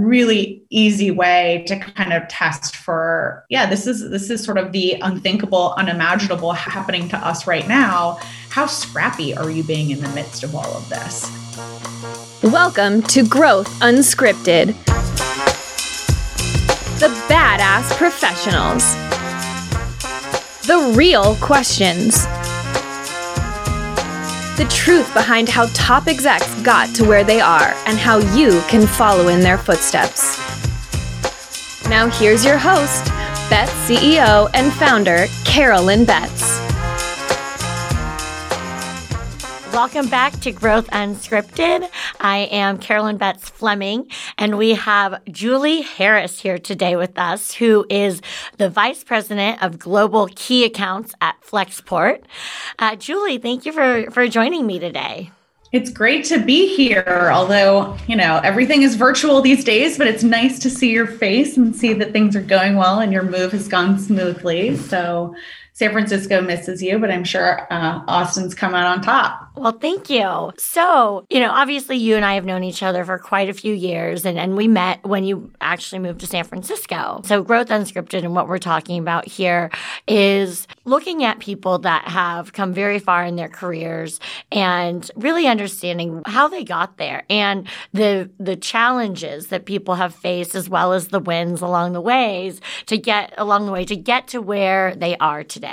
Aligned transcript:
really 0.00 0.62
easy 0.70 1.10
way 1.10 1.64
to 1.66 1.78
kind 1.78 2.12
of 2.12 2.26
test 2.28 2.76
for 2.76 3.44
yeah 3.50 3.66
this 3.66 3.86
is 3.86 4.08
this 4.10 4.30
is 4.30 4.42
sort 4.42 4.58
of 4.58 4.72
the 4.72 4.96
unthinkable 5.02 5.74
unimaginable 5.76 6.52
happening 6.52 7.08
to 7.08 7.16
us 7.18 7.46
right 7.46 7.68
now. 7.68 8.18
How 8.50 8.66
scrappy 8.66 9.34
are 9.36 9.50
you 9.50 9.62
being 9.62 9.90
in 9.90 10.00
the 10.00 10.08
midst 10.08 10.42
of 10.42 10.54
all 10.54 10.72
of 10.76 10.88
this? 10.88 11.30
Welcome 12.42 13.02
to 13.02 13.26
growth 13.26 13.68
unscripted. 13.80 14.68
The 16.98 17.08
badass 17.28 17.96
professionals. 17.96 18.94
The 20.66 20.94
real 20.96 21.36
questions 21.36 22.26
the 24.60 24.68
truth 24.68 25.10
behind 25.14 25.48
how 25.48 25.64
top 25.72 26.06
execs 26.06 26.54
got 26.60 26.94
to 26.94 27.02
where 27.02 27.24
they 27.24 27.40
are 27.40 27.72
and 27.86 27.96
how 27.96 28.18
you 28.36 28.60
can 28.68 28.86
follow 28.86 29.28
in 29.28 29.40
their 29.40 29.56
footsteps. 29.56 30.36
Now, 31.88 32.10
here's 32.10 32.44
your 32.44 32.58
host, 32.58 33.06
Betts 33.48 33.72
CEO 33.88 34.50
and 34.52 34.70
founder, 34.74 35.28
Carolyn 35.46 36.04
Betts. 36.04 36.59
Welcome 39.72 40.08
back 40.08 40.32
to 40.40 40.50
Growth 40.50 40.88
Unscripted. 40.90 41.88
I 42.18 42.38
am 42.50 42.76
Carolyn 42.76 43.18
Betts 43.18 43.48
Fleming, 43.48 44.10
and 44.36 44.58
we 44.58 44.74
have 44.74 45.24
Julie 45.30 45.82
Harris 45.82 46.40
here 46.40 46.58
today 46.58 46.96
with 46.96 47.16
us, 47.16 47.54
who 47.54 47.86
is 47.88 48.20
the 48.58 48.68
Vice 48.68 49.04
President 49.04 49.62
of 49.62 49.78
Global 49.78 50.28
Key 50.34 50.64
Accounts 50.64 51.14
at 51.20 51.40
Flexport. 51.40 52.22
Uh, 52.80 52.96
Julie, 52.96 53.38
thank 53.38 53.64
you 53.64 53.72
for, 53.72 54.10
for 54.10 54.26
joining 54.26 54.66
me 54.66 54.80
today. 54.80 55.30
It's 55.72 55.88
great 55.88 56.24
to 56.26 56.40
be 56.40 56.74
here, 56.74 57.30
although, 57.32 57.96
you 58.08 58.16
know, 58.16 58.40
everything 58.42 58.82
is 58.82 58.96
virtual 58.96 59.40
these 59.40 59.62
days, 59.62 59.96
but 59.96 60.08
it's 60.08 60.24
nice 60.24 60.58
to 60.58 60.68
see 60.68 60.90
your 60.90 61.06
face 61.06 61.56
and 61.56 61.76
see 61.76 61.92
that 61.92 62.12
things 62.12 62.34
are 62.34 62.42
going 62.42 62.74
well 62.74 62.98
and 62.98 63.12
your 63.12 63.22
move 63.22 63.52
has 63.52 63.68
gone 63.68 63.96
smoothly. 64.00 64.76
So 64.76 65.36
San 65.80 65.92
Francisco 65.92 66.42
misses 66.42 66.82
you, 66.82 66.98
but 66.98 67.10
I'm 67.10 67.24
sure 67.24 67.66
uh, 67.72 68.02
Austin's 68.06 68.54
come 68.54 68.74
out 68.74 68.84
on 68.84 69.02
top. 69.02 69.50
Well, 69.56 69.72
thank 69.72 70.10
you. 70.10 70.52
So, 70.58 71.24
you 71.30 71.40
know, 71.40 71.50
obviously 71.50 71.96
you 71.96 72.16
and 72.16 72.24
I 72.24 72.34
have 72.34 72.44
known 72.44 72.64
each 72.64 72.82
other 72.82 73.02
for 73.02 73.18
quite 73.18 73.48
a 73.48 73.54
few 73.54 73.72
years, 73.72 74.26
and, 74.26 74.38
and 74.38 74.56
we 74.56 74.68
met 74.68 75.02
when 75.06 75.24
you 75.24 75.50
actually 75.62 76.00
moved 76.00 76.20
to 76.20 76.26
San 76.26 76.44
Francisco. 76.44 77.22
So, 77.24 77.42
Growth 77.42 77.68
Unscripted 77.68 78.24
and 78.24 78.34
what 78.34 78.46
we're 78.46 78.58
talking 78.58 78.98
about 78.98 79.26
here 79.26 79.70
is 80.06 80.68
looking 80.84 81.24
at 81.24 81.38
people 81.38 81.78
that 81.78 82.08
have 82.08 82.52
come 82.52 82.74
very 82.74 82.98
far 82.98 83.24
in 83.24 83.36
their 83.36 83.48
careers 83.48 84.20
and 84.52 85.10
really 85.16 85.46
understanding 85.46 86.22
how 86.26 86.46
they 86.46 86.62
got 86.62 86.98
there 86.98 87.24
and 87.30 87.66
the 87.94 88.30
the 88.38 88.56
challenges 88.56 89.46
that 89.46 89.64
people 89.64 89.94
have 89.94 90.14
faced 90.14 90.54
as 90.54 90.68
well 90.68 90.92
as 90.92 91.08
the 91.08 91.20
wins 91.20 91.62
along 91.62 91.92
the 91.94 92.00
ways 92.00 92.60
to 92.84 92.98
get 92.98 93.32
along 93.38 93.64
the 93.66 93.72
way 93.72 93.84
to 93.84 93.96
get 93.96 94.28
to 94.28 94.42
where 94.42 94.94
they 94.94 95.16
are 95.16 95.42
today. 95.42 95.69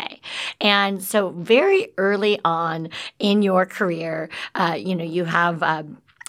And 0.61 1.01
so 1.01 1.29
very 1.29 1.89
early 1.97 2.39
on 2.43 2.89
in 3.19 3.41
your 3.41 3.65
career. 3.65 4.29
Uh, 4.55 4.75
you 4.77 4.95
know, 4.95 5.03
you 5.03 5.25
have. 5.25 5.63
Uh, 5.63 5.83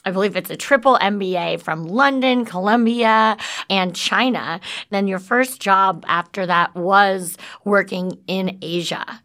I 0.04 0.10
believe 0.10 0.36
it's 0.36 0.48
a 0.48 0.56
triple 0.56 0.96
MBA 0.96 1.60
from 1.60 1.84
London, 1.84 2.46
Columbia, 2.46 3.36
and 3.68 3.94
China. 3.94 4.58
Then 4.88 5.06
your 5.06 5.18
first 5.18 5.60
job 5.60 6.02
after 6.08 6.46
that 6.46 6.74
was 6.74 7.36
working 7.64 8.18
in 8.26 8.58
Asia. 8.62 9.20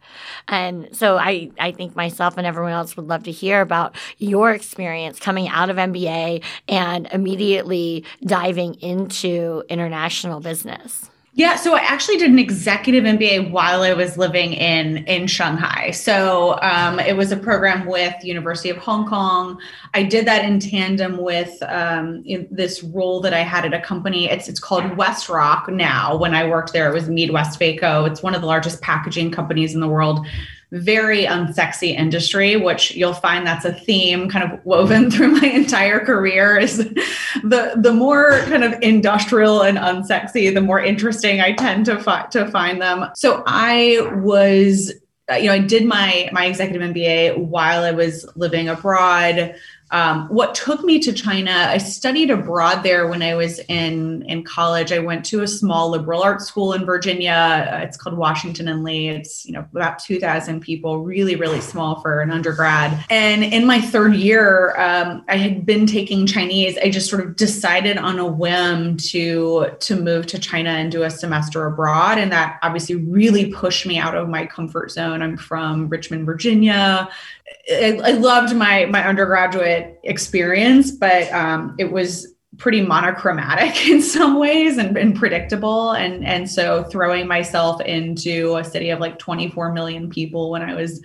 And 0.50 0.89
so 0.91 1.17
I, 1.17 1.52
I 1.57 1.72
think 1.72 1.95
myself 1.95 2.38
and 2.38 2.45
everyone 2.45 2.73
else 2.73 2.97
would 2.97 3.07
love 3.07 3.23
to 3.23 3.31
hear 3.31 3.61
about 3.61 3.95
your 4.17 4.52
experience 4.52 5.22
coming 5.22 5.47
out 5.47 5.69
of 5.69 5.78
MBA 5.78 6.44
and 6.67 7.07
immediately 7.13 8.03
diving 8.25 8.73
into 8.81 9.63
international 9.69 10.41
business. 10.41 11.09
Yeah, 11.36 11.56
so 11.56 11.76
I 11.76 11.80
actually 11.80 12.17
did 12.17 12.30
an 12.30 12.38
executive 12.38 13.06
MBA 13.06 13.50
while 13.50 13.81
I 13.81 13.94
was 13.94 14.20
living 14.20 14.53
in 14.53 14.98
in 15.06 15.26
Shanghai. 15.26 15.90
So 15.90 16.59
um, 16.62 17.00
it 17.00 17.18
was 17.18 17.31
a 17.31 17.38
program 17.38 17.88
with 17.88 18.13
University 18.24 18.69
of 18.69 18.78
Hong 18.78 19.09
Kong. 19.09 19.59
I 19.96 20.03
did 20.03 20.28
that 20.28 20.46
in 20.46 20.59
tandem 20.59 21.18
with 21.18 21.57
um, 21.63 22.24
this 22.52 22.84
role 22.84 23.19
that 23.22 23.34
I 23.34 23.40
had 23.40 23.66
at 23.66 23.74
a 23.74 23.81
company. 23.81 24.30
It's 24.30 24.47
it's 24.47 24.59
called 24.59 24.84
WestRock 24.84 25.69
now. 25.69 26.16
When 26.16 26.35
I 26.35 26.47
worked 26.47 26.72
there, 26.72 26.88
it 26.88 26.94
was 26.94 27.09
Mead 27.09 27.31
MeadWestvaco. 27.31 28.07
It's 28.07 28.22
one 28.22 28.36
of 28.36 28.41
the 28.41 28.47
largest 28.47 28.81
packaging 28.81 29.31
companies 29.31 29.74
in 29.74 29.81
the 29.81 29.88
world 29.88 30.28
very 30.73 31.23
unsexy 31.25 31.95
industry, 31.95 32.56
which 32.56 32.95
you'll 32.95 33.13
find 33.13 33.45
that's 33.45 33.63
a 33.63 33.73
theme 33.73 34.28
kind 34.28 34.51
of 34.51 34.66
woven 34.66 35.11
through 35.11 35.29
my 35.29 35.47
entire 35.47 36.00
career 36.00 36.57
is 36.57 36.78
the 36.78 37.73
the 37.78 37.94
more 37.94 38.39
kind 38.45 38.63
of 38.63 38.73
industrial 38.81 39.62
and 39.62 39.78
unsexy, 39.78 40.53
the 40.53 40.62
more 40.62 40.81
interesting 40.81 41.41
I 41.41 41.53
tend 41.53 41.85
to 41.85 42.00
find 42.00 42.29
to 42.31 42.50
find 42.50 42.81
them. 42.81 43.06
So 43.16 43.44
I 43.45 44.00
was 44.16 44.91
you 45.31 45.45
know, 45.45 45.53
I 45.53 45.59
did 45.59 45.85
my 45.85 46.29
my 46.31 46.45
executive 46.45 46.81
MBA 46.81 47.38
while 47.38 47.83
I 47.83 47.91
was 47.91 48.28
living 48.35 48.67
abroad. 48.67 49.56
Um, 49.91 50.27
what 50.29 50.55
took 50.55 50.83
me 50.83 50.99
to 50.99 51.13
China, 51.13 51.51
I 51.51 51.77
studied 51.77 52.31
abroad 52.31 52.81
there 52.81 53.07
when 53.07 53.21
I 53.21 53.35
was 53.35 53.59
in, 53.67 54.23
in 54.23 54.44
college. 54.44 54.91
I 54.91 54.99
went 54.99 55.23
to 55.25 55.41
a 55.44 55.47
small 55.47 55.89
liberal 55.89 56.23
arts 56.23 56.45
school 56.45 56.73
in 56.73 56.85
Virginia. 56.85 57.69
Uh, 57.71 57.77
it's 57.77 57.95
called 57.95 58.17
Washington 58.17 58.67
and 58.67 58.83
Lee. 58.83 59.09
It's, 59.09 59.45
you 59.45 59.53
know, 59.53 59.66
about 59.73 59.99
2,000 59.99 60.61
people, 60.61 60.99
really, 60.99 61.35
really 61.35 61.61
small 61.61 62.01
for 62.01 62.21
an 62.21 62.31
undergrad. 62.31 63.05
And 63.09 63.44
in 63.44 63.67
my 63.67 63.79
third 63.79 64.16
year, 64.16 64.75
um, 64.79 65.23
I 65.27 65.38
had 65.38 65.66
been 65.66 65.85
taking 65.85 66.25
Chinese. 66.25 66.77
I 66.77 66.89
just 66.89 67.09
sort 67.09 67.23
of 67.23 67.35
decided 67.35 67.97
on 67.97 68.17
a 68.17 68.25
whim 68.25 68.97
to, 68.97 69.75
to 69.79 69.95
move 69.95 70.25
to 70.27 70.39
China 70.39 70.71
and 70.71 70.91
do 70.91 71.03
a 71.03 71.09
semester 71.09 71.65
abroad. 71.67 72.17
And 72.17 72.31
that 72.31 72.57
obviously 72.63 72.95
really 72.95 73.51
pushed 73.51 73.85
me 73.85 74.00
out 74.00 74.15
of 74.15 74.27
my 74.27 74.45
comfort 74.45 74.91
zone. 74.91 75.21
I'm 75.21 75.38
from 75.38 75.88
Richmond, 75.89 76.25
Virginia. 76.25 77.09
I, 77.72 78.00
I 78.03 78.12
loved 78.12 78.56
my 78.56 78.86
my 78.86 79.06
undergraduate 79.08 80.00
experience, 80.03 80.91
but 80.91 81.31
um, 81.31 81.75
it 81.78 81.91
was 81.91 82.34
pretty 82.58 82.81
monochromatic 82.81 83.88
in 83.90 84.02
some 84.02 84.40
ways 84.40 84.78
and, 84.78 84.97
and 84.97 85.16
predictable. 85.16 85.92
And 85.92 86.25
and 86.25 86.50
so 86.50 86.84
throwing 86.84 87.28
myself 87.28 87.81
into 87.81 88.56
a 88.58 88.63
city 88.63 88.90
of 88.90 89.00
like 89.00 89.19
24 89.19 89.74
million 89.74 90.09
people 90.09 90.52
when 90.52 90.62
I 90.62 90.75
was, 90.75 91.02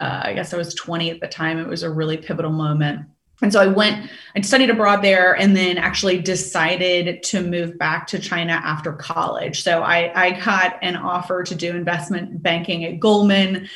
uh, 0.00 0.22
I 0.24 0.34
guess 0.34 0.52
I 0.52 0.56
was 0.56 0.74
20 0.74 1.10
at 1.10 1.20
the 1.20 1.28
time, 1.28 1.58
it 1.58 1.68
was 1.68 1.82
a 1.82 1.90
really 1.90 2.16
pivotal 2.16 2.52
moment. 2.52 3.06
And 3.42 3.52
so 3.52 3.60
I 3.60 3.66
went, 3.66 4.10
I 4.36 4.40
studied 4.42 4.70
abroad 4.70 5.02
there 5.02 5.36
and 5.36 5.56
then 5.56 5.76
actually 5.76 6.18
decided 6.18 7.22
to 7.24 7.42
move 7.42 7.76
back 7.76 8.06
to 8.08 8.18
China 8.18 8.52
after 8.52 8.92
college. 8.92 9.62
So 9.62 9.82
I, 9.82 10.12
I 10.14 10.40
got 10.40 10.78
an 10.82 10.96
offer 10.96 11.42
to 11.42 11.54
do 11.54 11.74
investment 11.74 12.42
banking 12.42 12.84
at 12.84 13.00
Goldman 13.00 13.68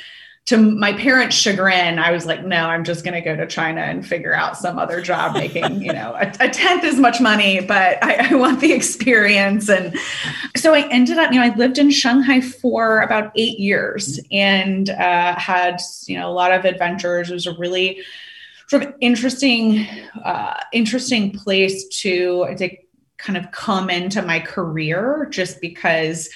to 0.48 0.56
my 0.56 0.94
parents' 0.94 1.36
chagrin, 1.36 1.98
I 1.98 2.10
was 2.10 2.24
like, 2.24 2.42
no, 2.42 2.70
I'm 2.70 2.82
just 2.82 3.04
going 3.04 3.12
to 3.12 3.20
go 3.20 3.36
to 3.36 3.46
China 3.46 3.82
and 3.82 4.06
figure 4.06 4.32
out 4.32 4.56
some 4.56 4.78
other 4.78 5.02
job 5.02 5.34
making, 5.34 5.82
you 5.82 5.92
know, 5.92 6.14
a, 6.14 6.32
a 6.40 6.48
tenth 6.48 6.84
as 6.84 6.98
much 6.98 7.20
money, 7.20 7.60
but 7.60 8.02
I, 8.02 8.30
I, 8.30 8.34
want 8.34 8.60
the 8.60 8.72
experience. 8.72 9.68
And 9.68 9.94
so 10.56 10.72
I 10.72 10.88
ended 10.88 11.18
up, 11.18 11.32
you 11.32 11.38
know, 11.38 11.44
I 11.44 11.54
lived 11.54 11.76
in 11.76 11.90
Shanghai 11.90 12.40
for 12.40 13.02
about 13.02 13.30
eight 13.36 13.58
years 13.58 14.18
and 14.32 14.88
uh, 14.88 15.38
had, 15.38 15.82
you 16.06 16.18
know, 16.18 16.30
a 16.30 16.32
lot 16.32 16.50
of 16.50 16.64
adventures. 16.64 17.30
It 17.30 17.34
was 17.34 17.46
a 17.46 17.52
really 17.58 18.00
sort 18.68 18.82
of 18.84 18.94
interesting, 19.02 19.86
uh, 20.24 20.54
interesting 20.72 21.30
place 21.30 21.86
to, 22.00 22.54
to 22.56 22.74
kind 23.18 23.36
of 23.36 23.50
come 23.50 23.90
into 23.90 24.22
my 24.22 24.40
career 24.40 25.28
just 25.30 25.60
because 25.60 26.30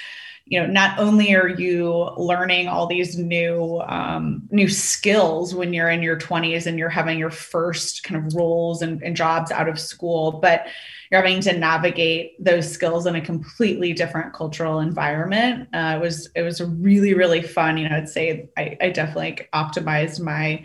you 0.52 0.60
know 0.60 0.66
not 0.66 0.98
only 0.98 1.34
are 1.34 1.48
you 1.48 2.10
learning 2.18 2.68
all 2.68 2.86
these 2.86 3.16
new 3.16 3.80
um, 3.86 4.46
new 4.50 4.68
skills 4.68 5.54
when 5.54 5.72
you're 5.72 5.88
in 5.88 6.02
your 6.02 6.18
20s 6.18 6.66
and 6.66 6.78
you're 6.78 6.90
having 6.90 7.18
your 7.18 7.30
first 7.30 8.04
kind 8.04 8.22
of 8.24 8.34
roles 8.34 8.82
and, 8.82 9.02
and 9.02 9.16
jobs 9.16 9.50
out 9.50 9.66
of 9.66 9.80
school 9.80 10.32
but 10.32 10.66
you're 11.10 11.22
having 11.22 11.40
to 11.40 11.58
navigate 11.58 12.32
those 12.42 12.70
skills 12.70 13.06
in 13.06 13.16
a 13.16 13.20
completely 13.20 13.92
different 13.92 14.32
cultural 14.32 14.80
environment. 14.80 15.68
Uh, 15.74 15.94
it 15.96 16.00
was 16.00 16.30
it 16.34 16.42
was 16.42 16.60
really 16.60 17.14
really 17.14 17.42
fun. 17.42 17.78
You 17.78 17.88
know 17.88 17.96
i'd 17.96 18.08
say 18.08 18.48
i, 18.58 18.76
I 18.78 18.90
definitely 18.90 19.48
optimized 19.54 20.20
my 20.20 20.62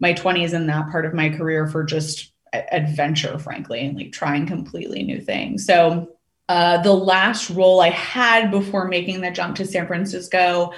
my 0.00 0.14
20s 0.14 0.54
in 0.54 0.66
that 0.68 0.90
part 0.90 1.04
of 1.04 1.12
my 1.12 1.28
career 1.28 1.66
for 1.66 1.84
just 1.84 2.32
adventure 2.72 3.38
frankly 3.38 3.80
and 3.84 3.96
like 3.98 4.12
trying 4.12 4.46
completely 4.46 5.02
new 5.02 5.20
things. 5.20 5.66
So 5.66 6.17
uh, 6.48 6.78
the 6.82 6.94
last 6.94 7.50
role 7.50 7.80
I 7.80 7.90
had 7.90 8.50
before 8.50 8.88
making 8.88 9.20
the 9.20 9.30
jump 9.30 9.56
to 9.56 9.66
San 9.66 9.86
Francisco 9.86 10.72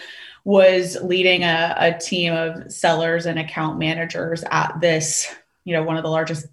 was 0.44 0.96
leading 1.02 1.44
a, 1.44 1.74
a 1.78 1.98
team 1.98 2.32
of 2.32 2.72
sellers 2.72 3.26
and 3.26 3.38
account 3.38 3.78
managers 3.78 4.42
at 4.50 4.80
this, 4.80 5.32
you 5.64 5.74
know, 5.74 5.82
one 5.82 5.96
of 5.96 6.02
the 6.02 6.10
largest 6.10 6.46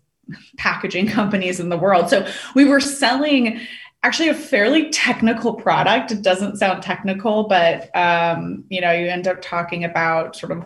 packaging 0.57 1.07
companies 1.19 1.59
in 1.59 1.69
the 1.69 1.77
world. 1.77 2.09
So 2.09 2.27
we 2.53 2.65
were 2.65 2.79
selling 2.79 3.61
actually 4.03 4.29
a 4.29 4.35
fairly 4.35 4.89
technical 4.89 5.53
product. 5.53 6.11
It 6.11 6.21
doesn't 6.21 6.57
sound 6.57 6.83
technical, 6.83 7.47
but 7.47 7.95
um, 7.95 8.65
you 8.69 8.81
know, 8.81 8.91
you 8.91 9.07
end 9.07 9.27
up 9.27 9.41
talking 9.41 9.83
about 9.83 10.35
sort 10.35 10.51
of 10.51 10.65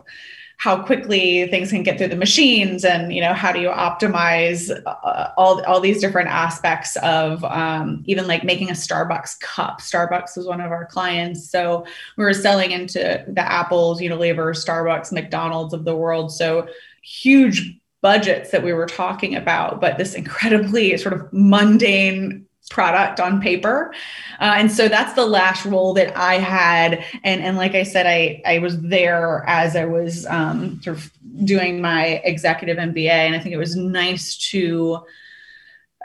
how 0.62 0.80
quickly 0.80 1.48
things 1.48 1.72
can 1.72 1.82
get 1.82 1.98
through 1.98 2.08
the 2.08 2.16
machines 2.16 2.86
and 2.86 3.12
you 3.12 3.20
know 3.20 3.34
how 3.34 3.52
do 3.52 3.60
you 3.60 3.70
optimize 3.70 4.70
uh, 4.86 5.32
all, 5.36 5.66
all 5.66 5.80
these 5.80 6.00
different 6.00 6.30
aspects 6.30 6.96
of 6.98 7.44
um, 7.46 8.04
even 8.06 8.28
like 8.28 8.44
making 8.44 8.70
a 8.70 8.74
starbucks 8.74 9.40
cup. 9.40 9.82
Starbucks 9.82 10.38
was 10.38 10.46
one 10.46 10.62
of 10.62 10.72
our 10.72 10.86
clients. 10.86 11.50
So 11.50 11.84
we 12.16 12.24
were 12.24 12.36
selling 12.36 12.70
into 12.70 13.26
the 13.28 13.42
apples 13.42 14.00
unilever 14.00 14.54
starbucks 14.54 15.12
mcdonald's 15.12 15.74
of 15.74 15.84
the 15.84 15.96
world. 15.96 16.32
So 16.32 16.68
huge 17.02 17.80
budgets 18.02 18.52
that 18.52 18.64
we 18.64 18.72
were 18.72 18.86
talking 18.86 19.36
about 19.36 19.82
but 19.82 19.98
this 19.98 20.14
incredibly 20.14 20.96
sort 20.98 21.14
of 21.16 21.28
mundane 21.34 22.46
product 22.70 23.20
on 23.20 23.42
paper. 23.42 23.94
Uh, 24.40 24.56
and 24.58 24.72
so 24.72 24.88
that's 24.88 25.14
the 25.14 25.26
last 25.26 25.66
role 25.66 25.94
that 25.94 26.16
I 26.18 26.36
had. 26.36 27.04
And, 27.24 27.42
and 27.42 27.58
like 27.58 27.76
I 27.76 27.84
said, 27.84 28.08
I, 28.08 28.42
I 28.46 28.60
was 28.60 28.80
there 28.82 29.44
as 29.48 29.76
I 29.76 29.86
was 29.86 30.26
um, 30.28 30.82
sort 30.82 30.98
of 30.98 31.12
doing 31.44 31.82
my 31.82 32.22
executive 32.24 32.78
MBA. 32.78 33.10
And 33.10 33.36
I 33.36 33.40
think 33.40 33.54
it 33.54 33.58
was 33.58 33.76
nice 33.76 34.38
to, 34.52 35.00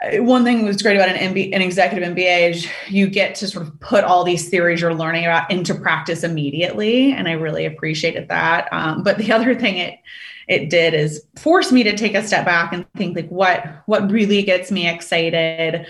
uh, 0.03 0.23
one 0.23 0.43
thing 0.43 0.65
was 0.65 0.81
great 0.81 0.95
about 0.95 1.09
an 1.09 1.33
MBA, 1.33 1.55
an 1.55 1.61
executive 1.61 2.07
MBA 2.15 2.51
is 2.51 2.67
you 2.87 3.07
get 3.07 3.35
to 3.35 3.47
sort 3.47 3.65
of 3.65 3.79
put 3.79 4.03
all 4.03 4.23
these 4.23 4.49
theories 4.49 4.81
you're 4.81 4.93
learning 4.93 5.25
about 5.25 5.49
into 5.49 5.73
practice 5.73 6.23
immediately. 6.23 7.13
And 7.13 7.27
I 7.27 7.33
really 7.33 7.65
appreciated 7.65 8.27
that. 8.29 8.71
Um, 8.71 9.03
but 9.03 9.17
the 9.17 9.31
other 9.31 9.55
thing 9.55 9.77
it, 9.77 9.99
it 10.47 10.69
did 10.69 10.93
is 10.93 11.23
force 11.35 11.71
me 11.71 11.83
to 11.83 11.95
take 11.95 12.15
a 12.15 12.25
step 12.25 12.45
back 12.45 12.73
and 12.73 12.85
think 12.95 13.15
like 13.15 13.29
what 13.29 13.65
what 13.85 14.09
really 14.09 14.41
gets 14.43 14.71
me 14.71 14.87
excited 14.87 15.85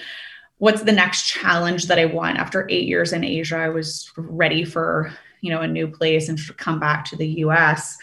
what's 0.59 0.83
the 0.83 0.91
next 0.91 1.27
challenge 1.27 1.87
that 1.87 1.99
I 1.99 2.05
want 2.05 2.37
after 2.37 2.67
eight 2.69 2.87
years 2.87 3.13
in 3.13 3.23
Asia? 3.23 3.57
I 3.57 3.69
was 3.69 4.11
ready 4.17 4.65
for, 4.65 5.13
you 5.41 5.51
know, 5.51 5.61
a 5.61 5.67
new 5.67 5.87
place 5.87 6.29
and 6.29 6.39
come 6.57 6.79
back 6.79 7.05
to 7.05 7.15
the 7.15 7.27
US. 7.27 7.97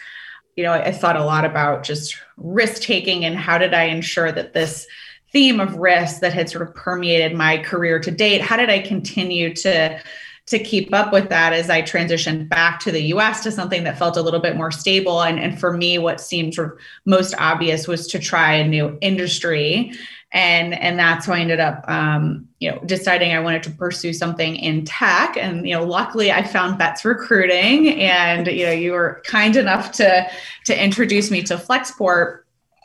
You 0.55 0.63
know, 0.63 0.71
I, 0.71 0.85
I 0.85 0.91
thought 0.91 1.17
a 1.17 1.25
lot 1.25 1.45
about 1.45 1.83
just 1.83 2.17
risk 2.37 2.81
taking 2.81 3.25
and 3.25 3.35
how 3.35 3.57
did 3.57 3.73
I 3.73 3.83
ensure 3.83 4.31
that 4.31 4.53
this 4.53 4.87
theme 5.31 5.59
of 5.59 5.75
risk 5.75 6.21
that 6.21 6.33
had 6.33 6.49
sort 6.49 6.67
of 6.67 6.73
permeated 6.75 7.35
my 7.35 7.57
career 7.57 7.99
to 7.99 8.11
date, 8.11 8.41
how 8.41 8.55
did 8.55 8.69
I 8.69 8.79
continue 8.79 9.53
to 9.55 10.01
to 10.47 10.59
keep 10.59 10.93
up 10.93 11.11
with 11.11 11.29
that 11.29 11.53
as 11.53 11.71
I 11.71 11.81
transitioned 11.81 12.49
back 12.49 12.79
to 12.81 12.91
the 12.91 13.01
US 13.05 13.41
to 13.43 13.51
something 13.51 13.83
that 13.83 13.97
felt 13.97 14.15
a 14.15 14.21
little 14.21 14.39
bit 14.39 14.55
more 14.55 14.71
stable. 14.71 15.23
And, 15.23 15.39
and 15.39 15.59
for 15.59 15.75
me, 15.75 15.97
what 15.97 16.21
seemed 16.21 16.53
sort 16.53 16.73
of 16.73 16.79
most 17.05 17.33
obvious 17.39 17.87
was 17.87 18.05
to 18.07 18.19
try 18.19 18.53
a 18.53 18.67
new 18.67 18.95
industry 19.01 19.91
and 20.31 20.73
and 20.73 20.99
that's 20.99 21.27
why 21.27 21.37
I 21.37 21.39
ended 21.39 21.59
up 21.59 21.83
um, 21.87 22.47
you 22.59 22.71
know 22.71 22.79
deciding 22.85 23.33
I 23.33 23.39
wanted 23.39 23.63
to 23.63 23.71
pursue 23.71 24.13
something 24.13 24.55
in 24.55 24.85
tech. 24.85 25.37
And 25.37 25.67
you 25.67 25.75
know 25.75 25.85
luckily 25.85 26.31
I 26.31 26.43
found 26.43 26.77
Betts 26.77 27.05
Recruiting 27.05 27.99
and 28.01 28.47
you 28.47 28.65
know 28.65 28.71
you 28.71 28.91
were 28.91 29.21
kind 29.25 29.55
enough 29.55 29.91
to 29.93 30.29
to 30.65 30.83
introduce 30.83 31.31
me 31.31 31.41
to 31.43 31.55
Flexport. 31.55 32.41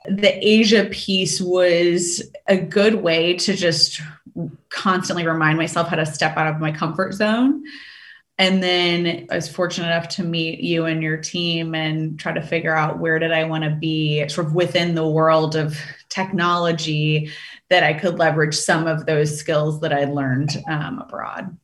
The 0.06 0.32
Asia 0.46 0.86
piece 0.86 1.40
was 1.40 2.22
a 2.46 2.56
good 2.56 2.96
way 2.96 3.34
to 3.34 3.54
just 3.54 4.00
constantly 4.70 5.26
remind 5.26 5.58
myself 5.58 5.88
how 5.88 5.96
to 5.96 6.06
step 6.06 6.36
out 6.36 6.46
of 6.46 6.60
my 6.60 6.72
comfort 6.72 7.14
zone. 7.14 7.64
And 8.38 8.62
then 8.62 9.26
I 9.30 9.34
was 9.34 9.50
fortunate 9.50 9.88
enough 9.88 10.08
to 10.10 10.22
meet 10.22 10.60
you 10.60 10.86
and 10.86 11.02
your 11.02 11.18
team 11.18 11.74
and 11.74 12.18
try 12.18 12.32
to 12.32 12.40
figure 12.40 12.74
out 12.74 12.98
where 12.98 13.18
did 13.18 13.32
I 13.32 13.44
want 13.44 13.64
to 13.64 13.70
be 13.70 14.26
sort 14.30 14.46
of 14.46 14.54
within 14.54 14.94
the 14.94 15.06
world 15.06 15.56
of 15.56 15.78
technology 16.10 17.30
that 17.70 17.82
I 17.82 17.94
could 17.94 18.18
leverage 18.18 18.54
some 18.54 18.86
of 18.86 19.06
those 19.06 19.38
skills 19.38 19.80
that 19.80 19.92
I 19.92 20.04
learned 20.04 20.50
um, 20.68 20.98
abroad. 20.98 21.56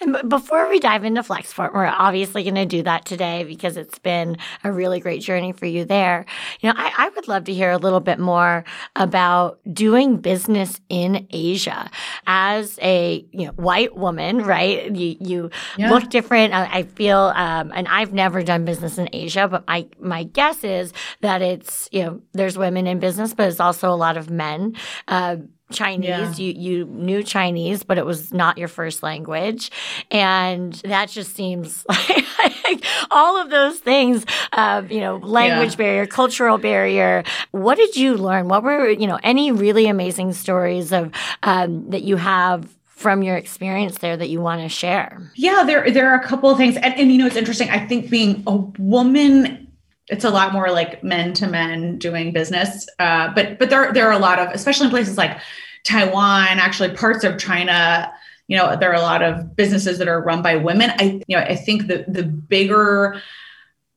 And 0.00 0.28
before 0.28 0.68
we 0.68 0.78
dive 0.78 1.04
into 1.04 1.22
Flexport, 1.22 1.74
we're 1.74 1.86
obviously 1.86 2.44
going 2.44 2.54
to 2.54 2.66
do 2.66 2.82
that 2.84 3.04
today 3.04 3.44
because 3.44 3.76
it's 3.76 3.98
been 3.98 4.36
a 4.62 4.70
really 4.70 5.00
great 5.00 5.22
journey 5.22 5.52
for 5.52 5.66
you 5.66 5.84
there. 5.84 6.24
You 6.60 6.68
know, 6.68 6.74
I, 6.76 6.92
I, 6.96 7.08
would 7.10 7.26
love 7.26 7.44
to 7.44 7.54
hear 7.54 7.70
a 7.70 7.78
little 7.78 8.00
bit 8.00 8.18
more 8.18 8.64
about 8.94 9.58
doing 9.72 10.18
business 10.18 10.80
in 10.88 11.26
Asia 11.30 11.90
as 12.26 12.78
a 12.80 13.26
you 13.32 13.46
know 13.46 13.52
white 13.52 13.96
woman, 13.96 14.38
right? 14.44 14.94
You 14.94 15.16
you 15.20 15.50
yeah. 15.76 15.90
look 15.90 16.10
different. 16.10 16.54
I, 16.54 16.78
I 16.78 16.82
feel, 16.84 17.18
um, 17.18 17.72
and 17.74 17.88
I've 17.88 18.12
never 18.12 18.42
done 18.42 18.64
business 18.64 18.98
in 18.98 19.08
Asia, 19.12 19.48
but 19.48 19.66
my 19.66 19.88
my 19.98 20.22
guess 20.24 20.62
is 20.62 20.92
that 21.22 21.42
it's 21.42 21.88
you 21.90 22.04
know 22.04 22.22
there's 22.32 22.56
women 22.56 22.86
in 22.86 22.98
business, 23.00 23.34
but 23.34 23.48
it's 23.48 23.60
also 23.60 23.90
a 23.90 23.96
lot 23.96 24.16
of 24.16 24.30
men. 24.30 24.76
Uh, 25.08 25.36
Chinese. 25.70 26.08
Yeah. 26.08 26.34
You 26.36 26.52
you 26.52 26.84
knew 26.86 27.22
Chinese, 27.22 27.82
but 27.82 27.98
it 27.98 28.06
was 28.06 28.32
not 28.32 28.58
your 28.58 28.68
first 28.68 29.02
language, 29.02 29.70
and 30.10 30.72
that 30.84 31.08
just 31.08 31.34
seems 31.34 31.84
like 31.88 32.84
all 33.10 33.40
of 33.40 33.50
those 33.50 33.78
things. 33.78 34.24
Uh, 34.52 34.82
you 34.88 35.00
know, 35.00 35.16
language 35.18 35.72
yeah. 35.72 35.76
barrier, 35.76 36.06
cultural 36.06 36.58
barrier. 36.58 37.22
What 37.50 37.76
did 37.76 37.96
you 37.96 38.16
learn? 38.16 38.48
What 38.48 38.62
were 38.62 38.88
you 38.88 39.06
know 39.06 39.18
any 39.22 39.52
really 39.52 39.86
amazing 39.86 40.32
stories 40.32 40.92
of 40.92 41.12
um, 41.42 41.90
that 41.90 42.02
you 42.02 42.16
have 42.16 42.74
from 42.86 43.22
your 43.22 43.36
experience 43.36 43.98
there 43.98 44.16
that 44.16 44.28
you 44.28 44.40
want 44.40 44.62
to 44.62 44.68
share? 44.68 45.30
Yeah, 45.34 45.64
there 45.64 45.90
there 45.90 46.10
are 46.10 46.18
a 46.18 46.24
couple 46.24 46.50
of 46.50 46.56
things, 46.56 46.76
and, 46.76 46.94
and 46.94 47.12
you 47.12 47.18
know 47.18 47.26
it's 47.26 47.36
interesting. 47.36 47.68
I 47.70 47.86
think 47.86 48.10
being 48.10 48.42
a 48.46 48.56
woman 48.56 49.67
it's 50.08 50.24
a 50.24 50.30
lot 50.30 50.52
more 50.52 50.70
like 50.70 51.02
men 51.02 51.32
to 51.34 51.46
men 51.46 51.98
doing 51.98 52.32
business. 52.32 52.88
Uh, 52.98 53.32
but 53.34 53.58
but 53.58 53.70
there 53.70 53.92
there 53.92 54.08
are 54.08 54.12
a 54.12 54.18
lot 54.18 54.38
of, 54.38 54.48
especially 54.52 54.86
in 54.86 54.90
places 54.90 55.18
like 55.18 55.38
Taiwan, 55.84 56.58
actually 56.58 56.90
parts 56.90 57.24
of 57.24 57.38
China. 57.38 58.12
You 58.46 58.56
know, 58.56 58.76
there 58.76 58.90
are 58.90 58.94
a 58.94 59.02
lot 59.02 59.22
of 59.22 59.54
businesses 59.54 59.98
that 59.98 60.08
are 60.08 60.22
run 60.22 60.42
by 60.42 60.56
women. 60.56 60.90
I 60.98 61.22
you 61.26 61.36
know 61.36 61.42
I 61.42 61.56
think 61.56 61.86
the 61.86 62.04
the 62.08 62.24
bigger 62.24 63.20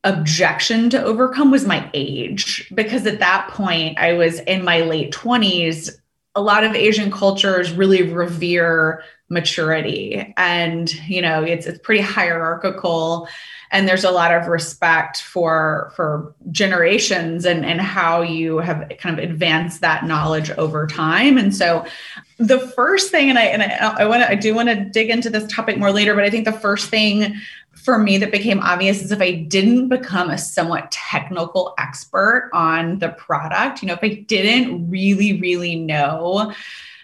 objection 0.04 0.90
to 0.90 1.04
overcome 1.04 1.52
was 1.52 1.66
my 1.66 1.90
age 1.94 2.70
because 2.74 3.06
at 3.06 3.20
that 3.20 3.48
point 3.50 3.98
I 4.00 4.14
was 4.14 4.40
in 4.42 4.64
my 4.64 4.82
late 4.82 5.14
20s. 5.14 5.92
A 6.34 6.42
lot 6.42 6.64
of 6.64 6.76
Asian 6.76 7.12
cultures 7.12 7.72
really 7.72 8.04
revere 8.04 9.04
maturity 9.30 10.34
and 10.36 10.94
you 11.08 11.22
know 11.22 11.42
it's 11.42 11.66
it's 11.66 11.80
pretty 11.80 12.02
hierarchical 12.02 13.30
and 13.72 13.88
there's 13.88 14.04
a 14.04 14.12
lot 14.12 14.34
of 14.34 14.48
respect 14.48 15.22
for 15.22 15.92
for 15.96 16.34
generations 16.52 17.46
and 17.46 17.66
and 17.66 17.82
how 17.82 18.22
you 18.22 18.58
have 18.60 18.92
kind 19.00 19.18
of 19.18 19.24
advanced 19.24 19.82
that 19.82 20.06
knowledge 20.06 20.52
over 20.52 20.88
time. 20.88 21.38
And 21.38 21.56
so 21.56 21.86
the 22.38 22.60
first 22.60 23.12
thing 23.12 23.30
and 23.30 23.38
i 23.38 23.44
and 23.44 23.62
i, 23.62 24.02
I 24.02 24.06
want 24.06 24.24
to 24.24 24.28
i 24.28 24.34
do 24.34 24.56
want 24.56 24.68
to 24.68 24.86
dig 24.86 25.12
into 25.12 25.30
this 25.30 25.46
topic 25.52 25.78
more 25.78 25.92
later 25.92 26.16
but 26.16 26.24
i 26.24 26.30
think 26.32 26.46
the 26.46 26.52
first 26.52 26.90
thing 26.90 27.36
for 27.74 28.00
me 28.00 28.18
that 28.18 28.32
became 28.32 28.60
obvious 28.62 29.04
is 29.04 29.12
if 29.12 29.22
i 29.22 29.32
didn't 29.32 29.90
become 29.90 30.32
a 30.32 30.40
somewhat 30.40 30.90
technical 30.90 31.76
expert 31.78 32.50
on 32.52 32.98
the 32.98 33.10
product 33.10 33.84
you 33.84 33.88
know 33.88 33.94
if 33.94 34.00
i 34.02 34.16
didn't 34.26 34.90
really 34.90 35.40
really 35.40 35.76
know 35.76 36.52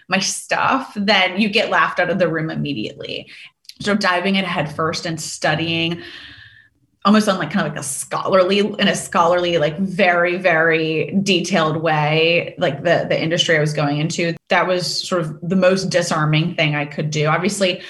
my 0.08 0.18
stuff 0.18 0.92
then 0.96 1.40
you 1.40 1.48
get 1.48 1.70
laughed 1.70 2.00
out 2.00 2.10
of 2.10 2.18
the 2.18 2.28
room 2.28 2.50
immediately. 2.50 3.30
So 3.80 3.94
diving 3.94 4.36
in 4.36 4.44
head 4.44 4.74
first 4.74 5.06
and 5.06 5.20
studying 5.20 6.02
almost 7.08 7.26
on 7.26 7.38
like 7.38 7.50
kind 7.50 7.66
of 7.66 7.72
like 7.72 7.80
a 7.80 7.82
scholarly 7.82 8.58
in 8.58 8.86
a 8.86 8.94
scholarly 8.94 9.56
like 9.56 9.78
very 9.78 10.36
very 10.36 11.18
detailed 11.22 11.78
way 11.78 12.54
like 12.58 12.82
the 12.82 13.06
the 13.08 13.18
industry 13.18 13.56
i 13.56 13.60
was 13.60 13.72
going 13.72 13.96
into. 13.96 14.34
That 14.48 14.66
was 14.66 15.08
sort 15.08 15.22
of 15.22 15.40
the 15.40 15.56
most 15.56 15.86
disarming 15.86 16.54
thing 16.54 16.74
i 16.74 16.84
could 16.84 17.10
do. 17.10 17.24
Obviously 17.26 17.80